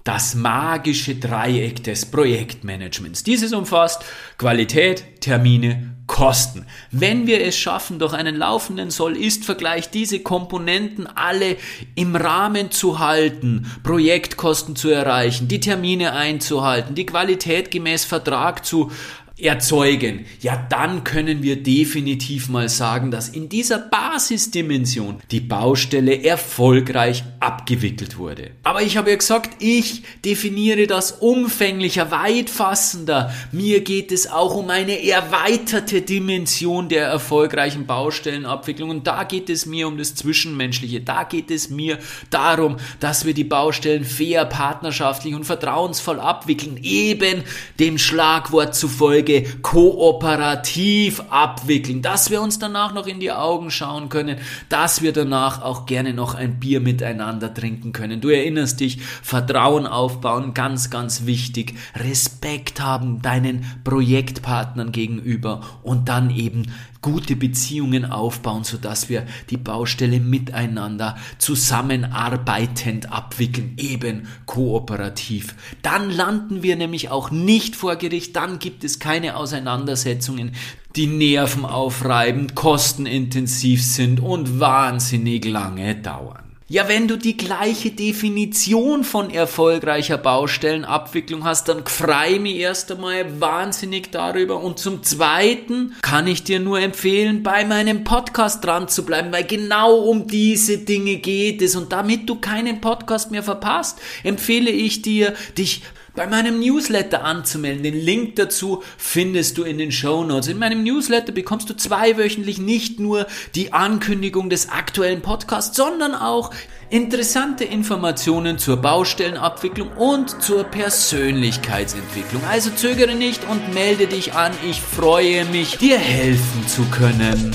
das 0.06 0.36
magische 0.36 1.16
Dreieck 1.16 1.84
des 1.84 2.06
Projektmanagements. 2.06 3.24
Dieses 3.24 3.54
umfasst 3.54 4.06
Qualität, 4.38 5.20
Termine, 5.20 5.96
Kosten. 6.06 6.68
Wenn 6.92 7.26
wir 7.26 7.44
es 7.44 7.58
schaffen, 7.58 7.98
durch 7.98 8.14
einen 8.14 8.36
laufenden 8.36 8.92
Soll-Ist-Vergleich 8.92 9.90
diese 9.90 10.20
Komponenten 10.20 11.08
alle 11.08 11.58
im 11.96 12.16
Rahmen 12.16 12.70
zu 12.70 13.00
halten, 13.00 13.66
Projektkosten 13.82 14.76
zu 14.76 14.90
erreichen, 14.90 15.48
die 15.48 15.60
Termine 15.60 16.14
einzuhalten, 16.14 16.94
die 16.94 17.08
Qualität 17.08 17.72
gemäß 17.72 18.06
Vertrag 18.06 18.64
zu 18.64 18.92
erzeugen, 19.38 20.26
ja 20.40 20.66
dann 20.70 21.04
können 21.04 21.44
wir 21.44 21.62
definitiv 21.62 22.48
mal 22.48 22.70
sagen, 22.70 23.12
dass 23.12 23.28
in 23.28 23.50
dieser 23.50 23.80
Basisdimension 23.80 25.18
die 25.30 25.42
Baustelle 25.42 26.24
erfolgreich 26.24 27.24
abgewickelt 27.42 28.18
wurde. 28.18 28.52
Aber 28.64 28.82
ich 28.82 28.96
habe 28.96 29.10
ja 29.10 29.18
gesagt, 29.18 29.62
ich 29.62 30.04
definiere 30.24 30.88
das 30.88 31.12
umfänglicher, 31.12 32.12
weitfassender. 32.12 33.34
Mir 33.52 33.82
geht 33.82 34.14
es 34.14 34.32
auch 34.32 34.56
um 34.56 34.70
eine 34.70 35.06
erweiterte 35.06 36.02
Dimension 36.02 36.88
der 36.88 37.08
erfolgreichen 37.08 37.86
Baustellenabwicklung 37.86 38.90
und 38.90 39.08
da 39.08 39.26
geht 39.26 39.50
es 39.50 39.66
mir 39.66 39.88
um 39.88 39.98
das 39.98 40.16
Zwischenmenschliche. 40.16 41.02
Da 41.02 41.24
geht 41.24 41.52
es 41.52 41.70
mir 41.70 42.00
darum, 42.30 42.78
dass 43.02 43.26
wir 43.26 43.34
die 43.34 43.44
Baustellen 43.44 44.06
fair, 44.06 44.46
partnerschaftlich 44.46 45.36
und 45.36 45.44
vertrauensvoll 45.44 46.22
abwickeln, 46.22 46.80
eben 46.82 47.44
dem 47.80 47.98
Schlagwort 47.98 48.76
zufolge 48.76 49.25
Erfolge 49.26 49.60
kooperativ 49.62 51.22
abwickeln, 51.30 52.02
dass 52.02 52.30
wir 52.30 52.42
uns 52.42 52.60
danach 52.60 52.94
noch 52.94 53.08
in 53.08 53.20
die 53.20 53.32
Augen 53.32 53.72
schauen 53.72 54.10
können, 54.10 54.38
dass 54.70 55.02
wir 55.02 55.12
danach 55.14 55.62
auch 55.62 55.86
gerne 55.86 56.14
noch 56.14 56.36
ein 56.36 56.60
Bier 56.60 56.80
miteinander 56.80 57.54
trinken 57.54 57.92
können. 57.92 58.22
Du 58.22 58.30
erinnerst 58.30 58.80
dich, 58.80 59.00
Vertrauen 59.02 59.88
aufbauen, 59.88 60.54
ganz, 60.54 60.90
ganz 60.90 61.26
wichtig, 61.26 61.74
Respekt 61.96 62.82
haben 62.82 63.22
deinen 63.22 63.66
Projektpartnern 63.84 64.92
gegenüber 64.92 65.62
und 65.84 66.10
dann 66.10 66.30
eben 66.30 66.72
gute 67.06 67.36
Beziehungen 67.36 68.04
aufbauen, 68.04 68.64
sodass 68.64 69.10
wir 69.10 69.28
die 69.52 69.58
Baustelle 69.58 70.20
miteinander 70.20 71.16
zusammenarbeitend 71.38 73.12
abwickeln, 73.12 73.76
eben 73.78 74.28
kooperativ. 74.48 75.54
Dann 75.84 76.10
landen 76.10 76.64
wir 76.64 76.76
nämlich 76.76 77.10
auch 77.10 77.30
nicht 77.30 77.76
vor 77.76 77.96
Gericht, 77.98 78.36
dann 78.36 78.58
gibt 78.58 78.84
es 78.84 78.98
keine 78.98 79.36
Auseinandersetzungen, 79.36 80.54
die 80.96 81.06
Nerven 81.06 81.64
aufreibend, 81.64 82.56
kostenintensiv 82.56 83.84
sind 83.84 84.20
und 84.20 84.60
wahnsinnig 84.60 85.46
lange 85.46 85.94
dauern. 85.94 86.45
Ja, 86.68 86.88
wenn 86.88 87.08
du 87.08 87.16
die 87.16 87.38
gleiche 87.38 87.92
Definition 87.92 89.04
von 89.04 89.30
erfolgreicher 89.30 90.18
Baustellenabwicklung 90.18 91.44
hast, 91.44 91.70
dann 91.70 91.86
frei 91.86 92.40
mich 92.40 92.56
erst 92.56 92.92
einmal 92.92 93.40
wahnsinnig 93.40 94.10
darüber. 94.10 94.64
Und 94.64 94.80
zum 94.80 95.04
Zweiten 95.04 95.94
kann 96.02 96.26
ich 96.26 96.44
dir 96.44 96.60
nur 96.60 96.80
empfehlen, 96.80 97.44
bei 97.44 97.66
meinem 97.66 98.04
Podcast 98.04 98.66
dran 98.66 98.88
zu 98.88 99.06
bleiben, 99.06 99.32
weil 99.32 99.44
genau 99.44 99.94
um 99.96 100.26
diese 100.26 100.80
Dinge 100.80 101.18
geht 101.18 101.62
es. 101.62 101.76
Und 101.76 101.92
damit 101.92 102.28
du 102.28 102.40
keinen 102.40 102.82
Podcast 102.82 103.30
mehr 103.30 103.44
verpasst, 103.44 104.02
empfehle 104.24 104.72
ich 104.72 105.04
dir, 105.04 105.36
dich 105.60 105.84
bei 106.16 106.28
meinem 106.28 106.60
Newsletter 106.60 107.24
anzumelden. 107.24 107.84
Den 107.84 108.00
Link 108.00 108.36
dazu 108.38 108.84
findest 108.98 109.58
du 109.58 109.64
in 109.64 109.78
den 109.78 109.92
Show 109.92 110.24
Notes. 110.24 110.48
In 110.48 110.58
meinem 110.58 110.84
Newsletter 110.84 111.32
bekommst 111.32 111.70
du 111.70 111.76
zweiwöchentlich 111.76 112.58
nicht 112.58 113.00
nur 113.00 113.28
die 113.54 113.74
Ankündigung 113.74 114.50
des 114.50 114.70
aktuellen 114.70 115.22
Podcasts, 115.22 115.76
sondern 115.76 116.16
auch 116.16 116.52
interessante 116.90 117.66
Informationen 117.66 118.58
zur 118.58 118.78
Baustellenabwicklung 118.78 119.92
und 119.98 120.42
zur 120.42 120.64
Persönlichkeitsentwicklung. 120.64 122.44
Also 122.50 122.70
zögere 122.70 123.16
nicht 123.16 123.48
und 123.50 123.74
melde 123.74 124.08
dich 124.08 124.34
an. 124.34 124.54
Ich 124.70 124.82
freue 124.82 125.46
mich, 125.46 125.78
dir 125.78 125.98
helfen 125.98 126.68
zu 126.68 126.84
können. 126.86 127.54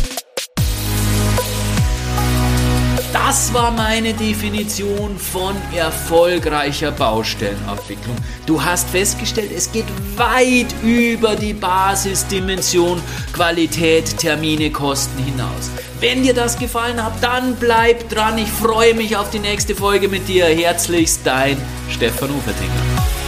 Das 3.12 3.52
war 3.52 3.72
meine 3.72 4.14
Definition 4.14 5.18
von 5.18 5.56
erfolgreicher 5.74 6.92
Baustellenabwicklung. 6.92 8.14
Du 8.46 8.62
hast 8.62 8.88
festgestellt, 8.88 9.50
es 9.54 9.72
geht 9.72 9.86
weit 10.16 10.72
über 10.84 11.34
die 11.34 11.52
Basisdimension 11.52 13.02
Qualität, 13.32 14.16
Termine, 14.16 14.70
Kosten 14.70 15.24
hinaus. 15.24 15.70
Wenn 15.98 16.22
dir 16.22 16.34
das 16.34 16.56
gefallen 16.58 17.02
hat, 17.02 17.14
dann 17.20 17.56
bleib 17.56 18.08
dran. 18.10 18.38
Ich 18.38 18.50
freue 18.50 18.94
mich 18.94 19.16
auf 19.16 19.30
die 19.30 19.40
nächste 19.40 19.74
Folge 19.74 20.08
mit 20.08 20.28
dir. 20.28 20.46
Herzlichst 20.46 21.20
dein 21.24 21.56
Stefan 21.88 22.30
Ufertinger. 22.30 23.19